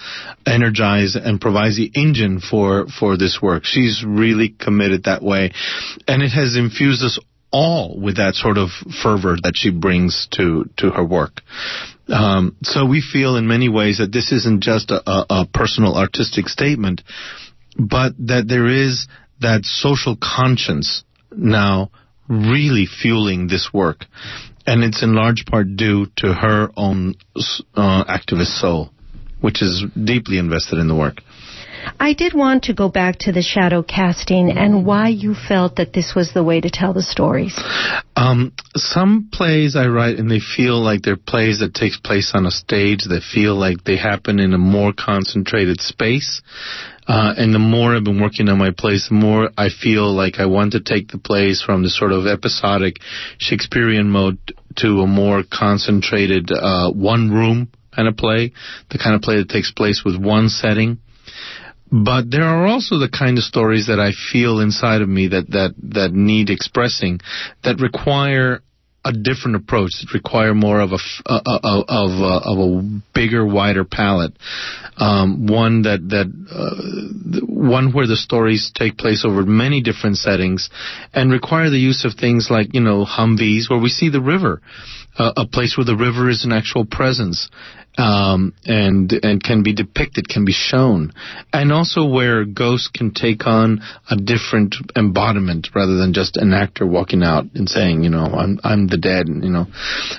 energize 0.46 1.16
and 1.16 1.40
provides 1.40 1.78
the 1.78 1.92
engine 1.96 2.40
for 2.40 2.88
for 2.88 3.18
this 3.18 3.40
work. 3.42 3.64
She's 3.66 4.04
really 4.06 4.50
committed 4.50 5.06
that 5.06 5.24
way, 5.24 5.52
and 6.08 6.22
it 6.22 6.32
has 6.32 6.58
infused 6.58 7.04
us 7.04 7.18
all 7.52 8.00
with 8.00 8.18
that 8.18 8.34
sort 8.34 8.58
of 8.58 8.70
fervor 9.02 9.38
that 9.42 9.54
she 9.56 9.70
brings 9.72 10.28
to 10.32 10.70
to 10.78 10.90
her 10.90 11.06
work. 11.06 11.42
Um, 12.10 12.58
so 12.64 12.86
we 12.86 13.02
feel 13.02 13.38
in 13.38 13.48
many 13.48 13.70
ways 13.70 14.00
that 14.00 14.12
this 14.12 14.34
isn't 14.34 14.62
just 14.62 14.92
a, 14.92 15.02
a, 15.10 15.26
a 15.30 15.46
personal 15.46 15.96
artistic 15.96 16.50
statement, 16.50 17.02
but 17.78 18.14
that 18.28 18.48
there 18.50 18.68
is 18.68 19.08
that 19.42 19.66
social 19.66 20.18
conscience 20.22 21.04
now 21.32 21.90
really 22.28 22.86
fueling 22.86 23.48
this 23.48 23.70
work. 23.74 24.06
And 24.66 24.84
it's 24.84 25.04
in 25.04 25.14
large 25.14 25.46
part 25.46 25.76
due 25.76 26.08
to 26.18 26.34
her 26.34 26.70
own 26.78 27.16
uh, 27.76 28.06
activist 28.06 28.60
soul, 28.60 28.92
which 29.42 29.62
is 29.62 29.84
deeply 30.02 30.38
invested 30.38 30.80
in 30.80 30.88
the 30.88 30.96
work. 30.96 31.18
I 32.00 32.14
did 32.14 32.34
want 32.34 32.64
to 32.64 32.74
go 32.74 32.90
back 32.90 33.18
to 33.20 33.32
the 33.32 33.42
shadow 33.42 33.84
casting 33.84 34.52
and 34.52 34.86
why 34.86 35.10
you 35.10 35.36
felt 35.36 35.76
that 35.76 35.94
this 35.94 36.14
was 36.16 36.34
the 36.34 36.44
way 36.44 36.62
to 36.62 36.70
tell 36.70 36.94
the 36.94 37.02
stories. 37.02 37.60
Um, 38.16 38.54
some 38.76 39.30
plays 39.32 39.76
I 39.76 39.88
write 39.88 40.18
and 40.18 40.30
they 40.30 40.40
feel 40.40 40.82
like 40.82 41.02
they're 41.02 41.18
plays 41.18 41.60
that 41.60 41.74
takes 41.74 41.98
place 42.00 42.32
on 42.34 42.46
a 42.46 42.52
stage 42.52 43.04
that 43.10 43.24
feel 43.24 43.56
like 43.56 43.84
they 43.84 43.98
happen 43.98 44.40
in 44.40 44.54
a 44.54 44.58
more 44.58 44.94
concentrated 44.98 45.82
space. 45.82 46.42
Uh, 47.08 47.34
and 47.38 47.54
the 47.54 47.60
more 47.60 47.96
I've 47.96 48.04
been 48.04 48.22
working 48.22 48.48
on 48.50 48.58
my 48.58 48.72
plays, 48.72 49.08
the 49.10 49.16
more 49.16 49.50
I 49.58 49.70
feel 49.70 50.14
like 50.14 50.40
I 50.40 50.46
want 50.46 50.72
to 50.74 50.82
take 50.82 51.10
the 51.10 51.18
plays 51.18 51.62
from 51.62 51.84
the 51.84 51.90
sort 51.90 52.12
of 52.12 52.28
episodic 52.28 52.98
Shakespearean 53.40 54.10
mode 54.10 54.38
to 54.78 55.02
a 55.02 55.08
more 55.08 55.44
concentrated, 55.52 56.50
uh, 56.52 56.92
one 56.92 57.32
room 57.32 57.70
kind 57.96 58.08
of 58.08 58.18
play, 58.18 58.54
the 58.90 58.98
kind 58.98 59.16
of 59.16 59.22
play 59.22 59.38
that 59.38 59.50
takes 59.50 59.72
place 59.72 60.04
with 60.06 60.16
one 60.16 60.50
setting. 60.50 60.98
But 61.92 62.32
there 62.32 62.44
are 62.44 62.66
also 62.66 62.98
the 62.98 63.10
kind 63.10 63.38
of 63.38 63.44
stories 63.44 63.88
that 63.88 64.00
I 64.00 64.12
feel 64.32 64.60
inside 64.60 65.02
of 65.02 65.10
me 65.10 65.28
that, 65.28 65.50
that, 65.52 65.76
that 65.94 66.12
need 66.12 66.50
expressing 66.50 67.20
that 67.64 67.80
require 67.80 68.64
a 69.06 69.12
different 69.12 69.58
approach 69.58 69.92
that 70.00 70.14
require 70.14 70.54
more 70.54 70.80
of 70.80 70.92
a 70.92 71.00
uh, 71.26 71.60
of 71.64 72.22
of 72.22 72.60
a 72.60 73.02
bigger, 73.14 73.46
wider 73.46 73.84
palette. 73.84 74.34
Um, 74.98 75.48
one 75.48 75.84
that 75.84 76.00
that 76.10 76.28
uh, 76.52 77.46
one 77.46 77.92
where 77.92 78.08
the 78.08 78.16
stories 78.16 78.72
take 78.74 78.98
place 78.98 79.26
over 79.26 79.44
many 79.44 79.82
different 79.82 80.18
settings, 80.18 80.70
and 81.14 81.32
require 81.32 81.70
the 81.70 81.80
use 81.80 82.06
of 82.06 82.14
things 82.14 82.48
like 82.50 82.74
you 82.74 82.82
know 82.82 83.06
Humvees, 83.06 83.70
where 83.70 83.80
we 83.80 83.90
see 83.90 84.10
the 84.10 84.22
river, 84.22 84.62
uh, 85.18 85.34
a 85.38 85.48
place 85.48 85.76
where 85.78 85.86
the 85.86 85.98
river 85.98 86.30
is 86.30 86.46
an 86.46 86.52
actual 86.52 86.86
presence. 86.86 87.50
Um, 87.96 88.56
and 88.66 89.14
and 89.22 89.44
can 89.44 89.62
be 89.62 89.76
depicted, 89.76 90.28
can 90.28 90.46
be 90.46 90.52
shown, 90.52 91.14
and 91.54 91.72
also 91.72 92.08
where 92.08 92.44
ghosts 92.44 92.90
can 92.92 93.14
take 93.14 93.46
on 93.46 93.82
a 94.10 94.16
different 94.16 94.76
embodiment 94.96 95.68
rather 95.76 95.96
than 95.98 96.12
just 96.12 96.36
an 96.38 96.54
actor 96.54 96.88
walking 96.88 97.22
out 97.22 97.46
and 97.54 97.70
saying, 97.70 98.04
you 98.04 98.10
know, 98.10 98.26
I'm 98.26 98.60
I'm 98.64 98.88
the 98.88 98.98
dead. 98.98 99.28
You 99.28 99.52
know, 99.52 99.68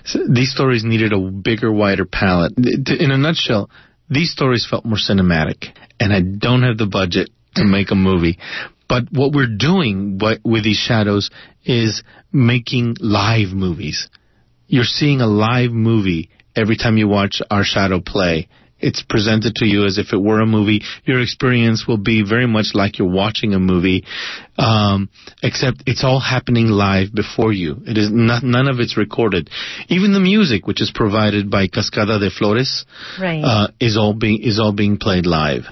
so 0.05 0.21
these 0.33 0.53
stories 0.53 0.85
needed 0.85 1.13
a 1.13 1.19
bigger, 1.19 1.73
wider 1.73 2.05
palette. 2.05 2.53
In 2.57 3.11
a 3.11 3.19
nutshell, 3.19 3.69
these 4.09 4.31
stories 4.31 4.65
felt 4.71 4.85
more 4.85 4.97
cinematic, 4.97 5.77
and 5.99 6.13
I 6.13 6.21
don't 6.21 6.63
have 6.63 6.79
the 6.79 6.87
budget 6.87 7.31
to 7.57 7.65
make 7.65 7.91
a 7.91 7.97
movie. 7.97 8.39
But 8.89 9.05
what 9.11 9.33
we're 9.33 9.57
doing 9.57 10.21
with 10.45 10.65
these 10.65 10.77
shadows 10.77 11.31
is 11.65 12.03
making 12.33 12.97
live 13.01 13.53
movies. 13.53 14.09
You're 14.67 14.85
seeing 14.85 15.21
a 15.21 15.27
live 15.27 15.73
movie 15.73 16.31
every 16.57 16.77
time 16.77 16.97
you 16.97 17.09
watch 17.09 17.41
our 17.51 17.65
shadow 17.65 18.01
play 18.01 18.49
It's 18.81 19.03
presented 19.03 19.55
to 19.57 19.67
you 19.67 19.87
as 19.87 19.97
if 19.99 20.13
it 20.13 20.21
were 20.21 20.41
a 20.43 20.47
movie. 20.47 20.83
Your 21.09 21.21
experience 21.23 21.87
will 21.89 21.97
be 22.13 22.23
very 22.35 22.47
much 22.47 22.69
like 22.75 22.99
you're 22.99 23.09
watching 23.23 23.55
a 23.55 23.59
movie, 23.59 24.05
um, 24.59 25.09
except 25.43 25.85
it's 25.87 26.05
all 26.05 26.21
happening 26.21 26.67
live 26.69 27.09
before 27.15 27.53
you. 27.53 27.81
It 27.87 27.97
is 27.97 28.11
not, 28.13 28.43
none 28.43 28.69
of 28.69 28.81
it's 28.81 28.97
recorded. 28.99 29.49
Even 29.89 30.13
the 30.13 30.21
music, 30.21 30.67
which 30.67 30.83
is 30.83 30.91
provided 30.95 31.51
by 31.51 31.67
Cascada 31.69 32.19
de 32.21 32.31
Flores, 32.31 32.85
Right. 33.19 33.43
uh, 33.43 33.69
is 33.81 33.97
all 33.97 34.13
being 34.13 34.43
is 34.43 34.59
all 34.61 34.73
being 34.73 34.99
played 34.99 35.25
live. 35.25 35.65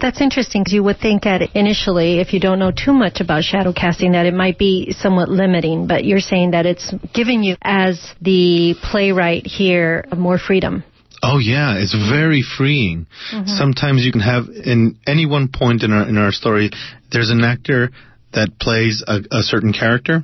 That's 0.00 0.20
interesting 0.20 0.62
because 0.62 0.72
you 0.72 0.82
would 0.82 0.98
think 0.98 1.22
that 1.24 1.42
initially, 1.54 2.20
if 2.20 2.32
you 2.32 2.40
don't 2.40 2.58
know 2.58 2.72
too 2.72 2.92
much 2.92 3.20
about 3.20 3.44
shadow 3.44 3.72
casting, 3.72 4.12
that 4.12 4.26
it 4.26 4.34
might 4.34 4.58
be 4.58 4.92
somewhat 4.92 5.28
limiting. 5.28 5.86
But 5.86 6.04
you're 6.04 6.20
saying 6.20 6.52
that 6.52 6.66
it's 6.66 6.92
giving 7.14 7.42
you, 7.42 7.56
as 7.62 8.00
the 8.20 8.74
playwright 8.82 9.46
here, 9.46 10.04
more 10.16 10.38
freedom. 10.38 10.84
Oh 11.22 11.38
yeah, 11.38 11.74
it's 11.76 11.94
very 11.94 12.42
freeing. 12.42 13.06
Mhm. 13.32 13.48
Sometimes 13.48 14.04
you 14.04 14.12
can 14.12 14.20
have 14.20 14.48
in 14.48 14.98
any 15.06 15.26
one 15.26 15.48
point 15.48 15.82
in 15.82 15.92
our 15.92 16.08
in 16.08 16.16
our 16.16 16.32
story, 16.32 16.70
there's 17.10 17.30
an 17.30 17.42
actor 17.42 17.90
that 18.32 18.58
plays 18.60 19.02
a, 19.06 19.20
a 19.32 19.42
certain 19.42 19.72
character. 19.72 20.22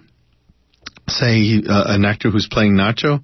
Say 1.09 1.63
uh, 1.69 1.85
an 1.89 2.05
actor 2.05 2.31
who's 2.31 2.49
playing 2.51 2.75
Nacho, 2.75 3.23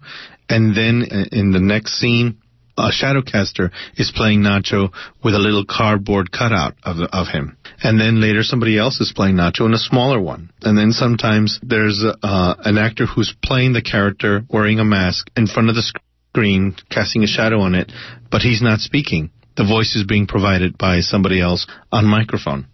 and 0.49 0.75
then 0.75 1.07
uh, 1.11 1.25
in 1.33 1.53
the 1.53 1.61
next 1.61 1.99
scene, 2.01 2.40
a 2.89 2.93
shadowcaster 2.93 3.71
is 3.97 4.13
playing 4.15 4.41
Nacho 4.41 4.91
with 5.23 5.35
a 5.35 5.39
little 5.39 5.65
cardboard 5.65 6.33
cutout 6.33 6.75
of 6.83 6.97
of 7.13 7.29
him, 7.29 7.57
and 7.83 8.01
then 8.01 8.21
later 8.21 8.43
somebody 8.43 8.79
else 8.79 9.01
is 9.01 9.13
playing 9.15 9.37
Nacho 9.37 9.67
in 9.67 9.75
a 9.75 9.79
smaller 9.79 10.21
one, 10.21 10.51
and 10.63 10.77
then 10.77 10.93
sometimes 10.93 11.59
there's 11.63 12.05
uh, 12.05 12.55
an 12.65 12.79
actor 12.79 13.07
who's 13.07 13.35
playing 13.43 13.73
the 13.73 13.83
character 13.83 14.43
wearing 14.51 14.79
a 14.79 14.85
mask 14.85 15.31
in 15.37 15.47
front 15.47 15.69
of 15.69 15.75
the 15.75 15.93
screen, 16.33 16.75
casting 16.91 17.23
a 17.23 17.27
shadow 17.27 17.61
on 17.61 17.75
it, 17.75 17.93
but 18.31 18.43
he's 18.43 18.63
not 18.63 18.81
speaking. 18.81 19.31
The 19.57 19.65
voice 19.65 19.97
is 19.97 20.05
being 20.05 20.27
provided 20.27 20.79
by 20.79 21.01
somebody 21.01 21.41
else 21.41 21.67
on 21.93 22.05
microphone, 22.07 22.67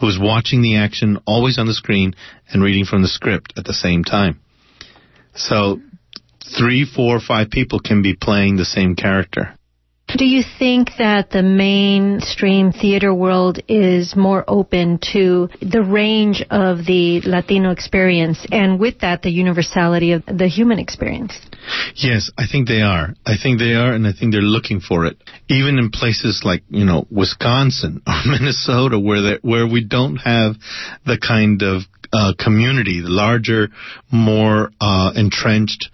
who's 0.00 0.18
watching 0.20 0.62
the 0.62 0.76
action 0.76 1.18
always 1.26 1.58
on 1.58 1.66
the 1.66 1.74
screen 1.74 2.14
and 2.48 2.62
reading 2.62 2.84
from 2.84 3.02
the 3.02 3.08
script 3.08 3.54
at 3.56 3.64
the 3.64 3.72
same 3.72 4.04
time. 4.04 4.40
So 5.34 5.80
three, 6.56 6.84
four, 6.84 7.20
five 7.20 7.50
people 7.50 7.80
can 7.80 8.02
be 8.02 8.14
playing 8.14 8.56
the 8.56 8.64
same 8.64 8.96
character. 8.96 9.54
Do 10.16 10.24
you 10.24 10.42
think 10.58 10.90
that 10.98 11.30
the 11.30 11.42
mainstream 11.42 12.72
theater 12.72 13.14
world 13.14 13.60
is 13.68 14.16
more 14.16 14.44
open 14.48 14.98
to 15.12 15.48
the 15.62 15.82
range 15.82 16.44
of 16.50 16.78
the 16.84 17.20
Latino 17.24 17.70
experience 17.70 18.44
and 18.50 18.80
with 18.80 19.00
that 19.00 19.22
the 19.22 19.30
universality 19.30 20.12
of 20.12 20.24
the 20.26 20.48
human 20.48 20.80
experience? 20.80 21.38
Yes, 21.94 22.30
I 22.36 22.46
think 22.50 22.66
they 22.66 22.82
are. 22.82 23.14
I 23.24 23.34
think 23.40 23.60
they 23.60 23.74
are, 23.74 23.92
and 23.92 24.06
I 24.06 24.12
think 24.12 24.32
they're 24.32 24.40
looking 24.40 24.80
for 24.80 25.06
it. 25.06 25.16
Even 25.48 25.78
in 25.78 25.90
places 25.90 26.42
like 26.44 26.64
you 26.68 26.84
know 26.84 27.06
Wisconsin 27.10 28.02
or 28.06 28.20
Minnesota, 28.26 28.98
where 28.98 29.22
they, 29.22 29.38
where 29.42 29.66
we 29.66 29.84
don't 29.84 30.16
have 30.16 30.56
the 31.06 31.18
kind 31.18 31.62
of 31.62 31.82
uh, 32.12 32.32
community, 32.36 33.00
the 33.00 33.08
larger, 33.08 33.68
more 34.10 34.70
uh, 34.80 35.12
entrenched 35.14 35.90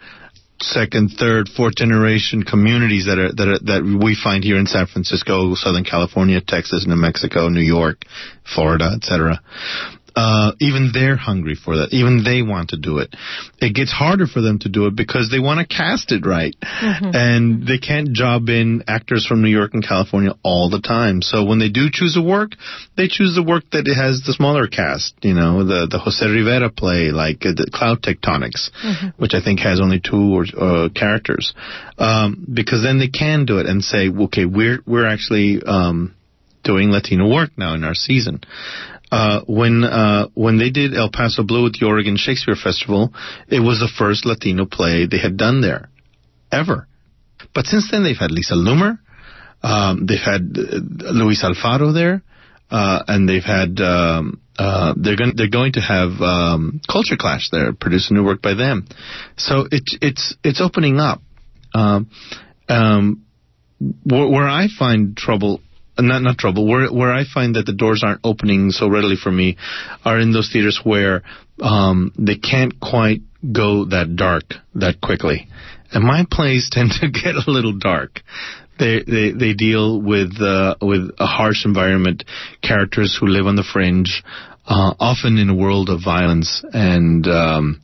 second, 0.60 1.10
third, 1.18 1.48
fourth 1.48 1.74
generation 1.76 2.42
communities 2.42 3.06
that 3.06 3.18
are 3.18 3.32
that 3.32 3.48
are, 3.48 3.58
that 3.64 3.82
we 3.84 4.14
find 4.16 4.42
here 4.42 4.56
in 4.56 4.66
San 4.66 4.86
Francisco, 4.86 5.54
Southern 5.54 5.84
California, 5.84 6.40
Texas, 6.40 6.86
New 6.86 6.96
Mexico, 6.96 7.48
New 7.48 7.60
York, 7.60 8.02
Florida, 8.44 8.92
etc. 8.96 9.40
Uh, 10.16 10.52
even 10.60 10.92
they're 10.94 11.16
hungry 11.16 11.54
for 11.54 11.76
that. 11.76 11.88
Even 11.92 12.24
they 12.24 12.40
want 12.40 12.70
to 12.70 12.78
do 12.78 12.98
it. 12.98 13.14
It 13.60 13.74
gets 13.74 13.92
harder 13.92 14.26
for 14.26 14.40
them 14.40 14.58
to 14.60 14.70
do 14.70 14.86
it 14.86 14.96
because 14.96 15.28
they 15.30 15.38
want 15.38 15.60
to 15.60 15.66
cast 15.76 16.10
it 16.10 16.24
right. 16.24 16.56
And 17.14 17.66
they 17.66 17.76
can't 17.76 18.12
job 18.12 18.48
in 18.48 18.82
actors 18.88 19.26
from 19.26 19.42
New 19.42 19.50
York 19.50 19.74
and 19.74 19.86
California 19.86 20.32
all 20.42 20.70
the 20.70 20.80
time. 20.80 21.20
So 21.20 21.44
when 21.44 21.58
they 21.58 21.68
do 21.68 21.88
choose 21.92 22.16
a 22.16 22.22
work, 22.22 22.52
they 22.96 23.08
choose 23.08 23.34
the 23.34 23.42
work 23.42 23.64
that 23.72 23.86
has 23.94 24.22
the 24.26 24.32
smaller 24.32 24.66
cast. 24.66 25.12
You 25.20 25.34
know, 25.34 25.64
the 25.64 25.86
the 25.90 25.98
Jose 25.98 26.24
Rivera 26.24 26.70
play, 26.70 27.10
like 27.12 27.44
uh, 27.44 27.52
the 27.52 27.68
Cloud 27.72 28.00
Tectonics, 28.02 28.70
which 29.18 29.34
I 29.34 29.42
think 29.44 29.60
has 29.60 29.80
only 29.80 30.00
two 30.00 30.34
or, 30.34 30.46
uh, 30.56 30.88
characters, 30.94 31.52
um, 31.98 32.46
because 32.52 32.82
then 32.82 32.98
they 32.98 33.08
can 33.08 33.44
do 33.44 33.58
it 33.58 33.66
and 33.66 33.82
say, 33.82 34.08
okay, 34.08 34.46
we're 34.46 34.80
we're 34.86 35.06
actually 35.06 35.60
um, 35.62 36.14
doing 36.64 36.90
Latino 36.90 37.28
work 37.28 37.50
now 37.56 37.74
in 37.74 37.84
our 37.84 37.94
season. 37.94 38.40
Uh, 39.10 39.40
when 39.46 39.84
uh, 39.84 40.26
when 40.34 40.58
they 40.58 40.70
did 40.70 40.94
El 40.94 41.10
Paso 41.12 41.44
Blue 41.44 41.66
at 41.66 41.74
the 41.74 41.86
Oregon 41.86 42.16
Shakespeare 42.16 42.56
Festival, 42.56 43.12
it 43.48 43.60
was 43.60 43.78
the 43.78 43.90
first 43.98 44.26
Latino 44.26 44.66
play 44.66 45.06
they 45.06 45.18
had 45.18 45.36
done 45.36 45.60
there, 45.60 45.88
ever. 46.50 46.88
But 47.54 47.66
since 47.66 47.90
then, 47.90 48.02
they've 48.02 48.16
had 48.16 48.32
Lisa 48.32 48.54
Loomer, 48.54 48.98
um, 49.62 50.06
they've 50.06 50.18
had 50.18 50.56
uh, 50.56 51.12
Luis 51.12 51.44
Alfaro 51.44 51.94
there, 51.94 52.22
uh, 52.70 53.02
and 53.06 53.28
they've 53.28 53.44
had 53.44 53.80
um, 53.80 54.40
uh, 54.58 54.94
they're 54.96 55.16
going 55.16 55.32
they're 55.36 55.50
going 55.50 55.72
to 55.72 55.80
have 55.80 56.20
um, 56.20 56.80
Culture 56.90 57.16
Clash 57.16 57.50
there, 57.50 57.72
produce 57.72 58.10
a 58.10 58.14
new 58.14 58.24
work 58.24 58.42
by 58.42 58.54
them. 58.54 58.86
So 59.36 59.66
it's 59.70 59.96
it's 60.00 60.34
it's 60.42 60.60
opening 60.60 60.98
up. 60.98 61.20
Um, 61.74 62.10
um, 62.68 63.24
where, 64.04 64.48
I 64.48 64.68
find 64.78 65.16
trouble 65.16 65.60
not 65.98 66.22
not 66.22 66.38
trouble. 66.38 66.66
Where 66.66 66.88
where 66.92 67.12
I 67.12 67.24
find 67.24 67.56
that 67.56 67.66
the 67.66 67.72
doors 67.72 68.02
aren't 68.04 68.20
opening 68.24 68.70
so 68.70 68.88
readily 68.88 69.16
for 69.16 69.30
me 69.30 69.56
are 70.04 70.18
in 70.18 70.32
those 70.32 70.50
theaters 70.52 70.80
where 70.84 71.22
um 71.60 72.12
they 72.18 72.36
can't 72.36 72.78
quite 72.80 73.22
go 73.52 73.86
that 73.86 74.16
dark 74.16 74.44
that 74.74 75.00
quickly. 75.00 75.48
And 75.92 76.04
my 76.04 76.24
plays 76.30 76.68
tend 76.72 76.92
to 77.00 77.10
get 77.10 77.34
a 77.34 77.50
little 77.50 77.76
dark. 77.78 78.20
They 78.78 79.02
they 79.06 79.32
they 79.32 79.54
deal 79.54 80.00
with 80.00 80.40
uh 80.40 80.76
with 80.80 81.10
a 81.18 81.26
harsh 81.26 81.64
environment. 81.64 82.24
Characters 82.62 83.16
who 83.18 83.26
live 83.26 83.46
on 83.46 83.56
the 83.56 83.64
fringe 83.64 84.22
uh 84.66 84.94
often 84.98 85.38
in 85.38 85.48
a 85.48 85.54
world 85.54 85.88
of 85.88 86.00
violence 86.04 86.64
and 86.72 87.26
um 87.26 87.80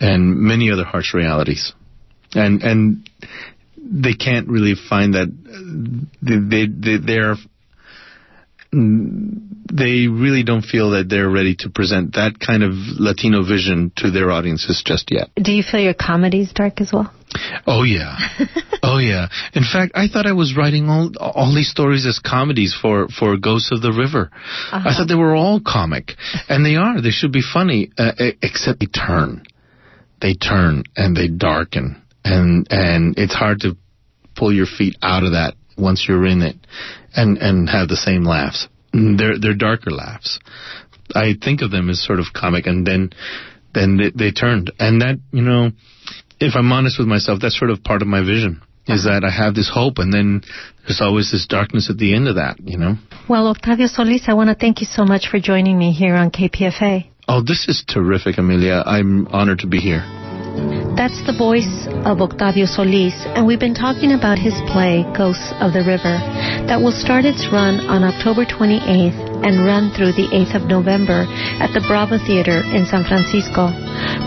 and 0.00 0.36
many 0.36 0.70
other 0.70 0.84
harsh 0.84 1.14
realities. 1.14 1.72
And 2.34 2.62
and 2.62 3.08
they 3.84 4.14
can't 4.14 4.48
really 4.48 4.74
find 4.88 5.14
that 5.14 5.28
they 6.22 6.36
they, 6.36 6.66
they 6.66 7.04
they're 7.04 7.36
they 8.72 10.08
really 10.08 10.42
don't 10.42 10.62
feel 10.62 10.90
that 10.90 11.08
they're 11.08 11.30
ready 11.30 11.54
to 11.60 11.70
present 11.70 12.14
that 12.14 12.38
kind 12.44 12.62
of 12.62 12.72
Latino 12.98 13.42
vision 13.44 13.92
to 13.96 14.10
their 14.10 14.30
audiences 14.30 14.82
just 14.84 15.10
yet. 15.10 15.30
Do 15.36 15.52
you 15.52 15.62
feel 15.62 15.80
your 15.80 15.94
comedy's 15.94 16.52
dark 16.52 16.80
as 16.80 16.92
well? 16.92 17.12
Oh 17.66 17.82
yeah, 17.82 18.16
oh 18.82 18.98
yeah. 18.98 19.28
In 19.54 19.62
fact, 19.62 19.92
I 19.94 20.08
thought 20.08 20.26
I 20.26 20.32
was 20.32 20.56
writing 20.56 20.88
all 20.88 21.10
all 21.18 21.54
these 21.54 21.70
stories 21.70 22.06
as 22.06 22.18
comedies 22.18 22.76
for 22.80 23.08
for 23.08 23.36
Ghosts 23.36 23.70
of 23.72 23.82
the 23.82 23.92
River. 23.92 24.30
Uh-huh. 24.32 24.88
I 24.88 24.94
thought 24.94 25.08
they 25.08 25.14
were 25.14 25.34
all 25.34 25.60
comic, 25.64 26.12
and 26.48 26.64
they 26.64 26.76
are. 26.76 27.00
They 27.00 27.10
should 27.10 27.32
be 27.32 27.42
funny, 27.42 27.90
uh, 27.98 28.12
except 28.40 28.80
they 28.80 28.86
turn, 28.86 29.44
they 30.20 30.34
turn 30.34 30.84
and 30.96 31.16
they 31.16 31.28
darken, 31.28 32.03
and 32.24 32.66
and 32.70 33.18
it's 33.18 33.34
hard 33.34 33.60
to 33.60 33.76
pull 34.34 34.52
your 34.52 34.66
feet 34.66 34.96
out 35.02 35.22
of 35.22 35.32
that 35.32 35.54
once 35.76 36.06
you're 36.08 36.26
in 36.26 36.42
it, 36.42 36.56
and 37.14 37.38
and 37.38 37.68
have 37.68 37.88
the 37.88 37.96
same 37.96 38.24
laughs. 38.24 38.68
They're 38.92 39.38
they're 39.40 39.54
darker 39.54 39.90
laughs. 39.90 40.38
I 41.14 41.34
think 41.40 41.62
of 41.62 41.70
them 41.70 41.90
as 41.90 42.02
sort 42.02 42.18
of 42.18 42.26
comic, 42.34 42.66
and 42.66 42.86
then 42.86 43.10
then 43.74 43.96
they, 43.96 44.10
they 44.10 44.30
turned, 44.30 44.72
and 44.78 45.00
that 45.02 45.18
you 45.32 45.42
know, 45.42 45.70
if 46.40 46.54
I'm 46.56 46.72
honest 46.72 46.98
with 46.98 47.08
myself, 47.08 47.40
that's 47.42 47.58
sort 47.58 47.70
of 47.70 47.82
part 47.84 48.02
of 48.02 48.08
my 48.08 48.20
vision. 48.20 48.62
Is 48.86 49.04
that 49.04 49.24
I 49.24 49.30
have 49.30 49.54
this 49.54 49.70
hope, 49.72 49.94
and 49.96 50.12
then 50.12 50.42
there's 50.82 51.00
always 51.00 51.32
this 51.32 51.46
darkness 51.46 51.88
at 51.88 51.96
the 51.96 52.14
end 52.14 52.28
of 52.28 52.34
that, 52.34 52.60
you 52.62 52.76
know. 52.76 52.96
Well, 53.30 53.48
Octavio 53.48 53.86
Solis, 53.86 54.24
I 54.26 54.34
want 54.34 54.50
to 54.50 54.54
thank 54.54 54.82
you 54.82 54.86
so 54.86 55.06
much 55.06 55.28
for 55.30 55.40
joining 55.40 55.78
me 55.78 55.90
here 55.92 56.14
on 56.14 56.30
KPFA. 56.30 57.08
Oh, 57.26 57.40
this 57.40 57.66
is 57.66 57.82
terrific, 57.88 58.36
Amelia. 58.36 58.82
I'm 58.84 59.26
honored 59.28 59.60
to 59.60 59.66
be 59.66 59.78
here. 59.78 60.04
That's 60.94 61.18
the 61.26 61.34
voice 61.36 61.90
of 62.06 62.22
Octavio 62.22 62.66
Solis, 62.66 63.14
and 63.34 63.44
we've 63.44 63.58
been 63.58 63.74
talking 63.74 64.12
about 64.12 64.38
his 64.38 64.54
play, 64.70 65.02
Ghosts 65.18 65.50
of 65.58 65.72
the 65.74 65.82
River, 65.82 66.22
that 66.70 66.78
will 66.78 66.94
start 66.94 67.26
its 67.26 67.50
run 67.50 67.82
on 67.90 68.06
October 68.06 68.46
28th 68.46 69.18
and 69.42 69.66
run 69.66 69.90
through 69.90 70.14
the 70.14 70.30
8th 70.30 70.54
of 70.54 70.70
November 70.70 71.26
at 71.58 71.74
the 71.74 71.82
Brava 71.90 72.22
Theater 72.22 72.62
in 72.70 72.86
San 72.86 73.02
Francisco. 73.02 73.74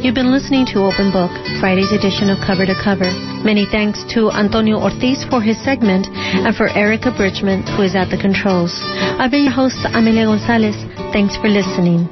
You've 0.06 0.14
been 0.14 0.30
listening 0.30 0.70
to 0.70 0.86
Open 0.86 1.10
Book, 1.10 1.34
Friday's 1.58 1.90
edition 1.90 2.30
of 2.30 2.38
Cover 2.46 2.62
to 2.66 2.74
Cover. 2.78 3.10
Many 3.42 3.66
thanks 3.66 4.04
to 4.14 4.30
Antonio 4.30 4.78
Ortiz 4.78 5.24
for 5.26 5.42
his 5.42 5.58
segment 5.64 6.06
and 6.06 6.54
for 6.54 6.68
Erica 6.68 7.10
Bridgman, 7.16 7.66
who 7.74 7.82
is 7.82 7.96
at 7.96 8.10
the 8.10 8.18
controls. 8.20 8.70
I've 9.18 9.30
been 9.30 9.46
host, 9.56 9.80
Amelia 9.94 10.26
Gonzalez. 10.26 10.76
Thanks 11.16 11.34
for 11.40 11.48
listening. 11.48 12.04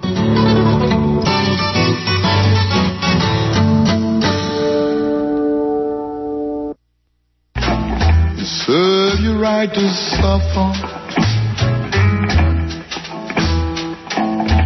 serve 8.65 9.21
you 9.21 9.37
right 9.37 9.69
to 9.69 9.85
suffer. 10.17 10.73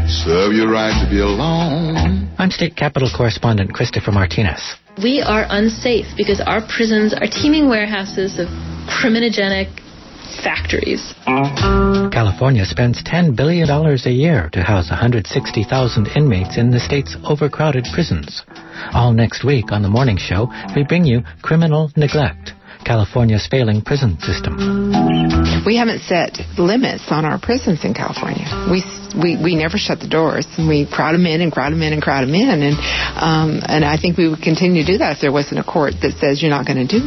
Serve 0.07 0.53
you 0.53 0.71
right 0.71 0.95
to 1.03 1.11
be 1.11 1.19
alone. 1.19 2.33
I'm 2.39 2.53
State 2.53 2.77
Capitol 2.77 3.11
correspondent 3.11 3.73
Christopher 3.73 4.13
Martinez. 4.13 4.63
We 5.03 5.21
are 5.21 5.47
unsafe 5.51 6.07
because 6.17 6.41
our 6.41 6.61
prisons 6.61 7.13
are 7.13 7.27
teeming 7.27 7.69
warehouses 7.69 8.39
of 8.39 8.47
criminogenic 8.87 9.67
factories. 10.43 11.15
California 12.13 12.65
spends 12.65 13.03
$10 13.05 13.37
billion 13.37 13.69
a 13.69 14.11
year 14.11 14.49
to 14.53 14.63
house 14.63 14.91
160,000 14.91 16.09
inmates 16.17 16.57
in 16.57 16.71
the 16.71 16.81
state's 16.81 17.17
overcrowded 17.25 17.87
prisons. 17.93 18.43
All 18.93 19.13
next 19.13 19.45
week 19.45 19.73
on 19.73 19.83
The 19.83 19.89
Morning 19.89 20.17
Show, 20.17 20.49
we 20.75 20.85
bring 20.85 21.05
you 21.05 21.23
Criminal 21.43 21.91
Neglect. 21.97 22.53
California's 22.89 23.47
failing 23.51 23.83
prison 23.83 24.17
system. 24.21 24.57
We 25.67 25.77
haven't 25.77 26.01
set 26.09 26.39
limits 26.57 27.05
on 27.11 27.25
our 27.25 27.39
prisons 27.39 27.85
in 27.85 27.93
California. 27.93 28.49
We 28.71 28.81
we, 29.13 29.37
we 29.37 29.57
never 29.57 29.77
shut 29.77 30.01
the 30.01 30.09
doors. 30.09 30.47
And 30.57 30.69
we 30.69 30.89
crowd 30.89 31.13
them 31.13 31.27
in 31.27 31.41
and 31.41 31.53
crowd 31.53 31.73
them 31.73 31.83
in 31.83 31.93
and 31.93 32.01
crowd 32.01 32.23
them 32.25 32.35
in, 32.35 32.65
and 32.65 32.77
um, 33.17 33.61
and 33.61 33.85
I 33.85 34.01
think 34.01 34.17
we 34.17 34.29
would 34.29 34.41
continue 34.41 34.85
to 34.85 34.93
do 34.93 34.99
that 34.99 35.17
if 35.17 35.21
there 35.21 35.33
wasn't 35.33 35.61
a 35.61 35.65
court 35.69 36.01
that 36.01 36.17
says 36.17 36.41
you're 36.41 36.53
not 36.53 36.65
going 36.65 36.81
to 36.81 36.89
do 36.89 36.97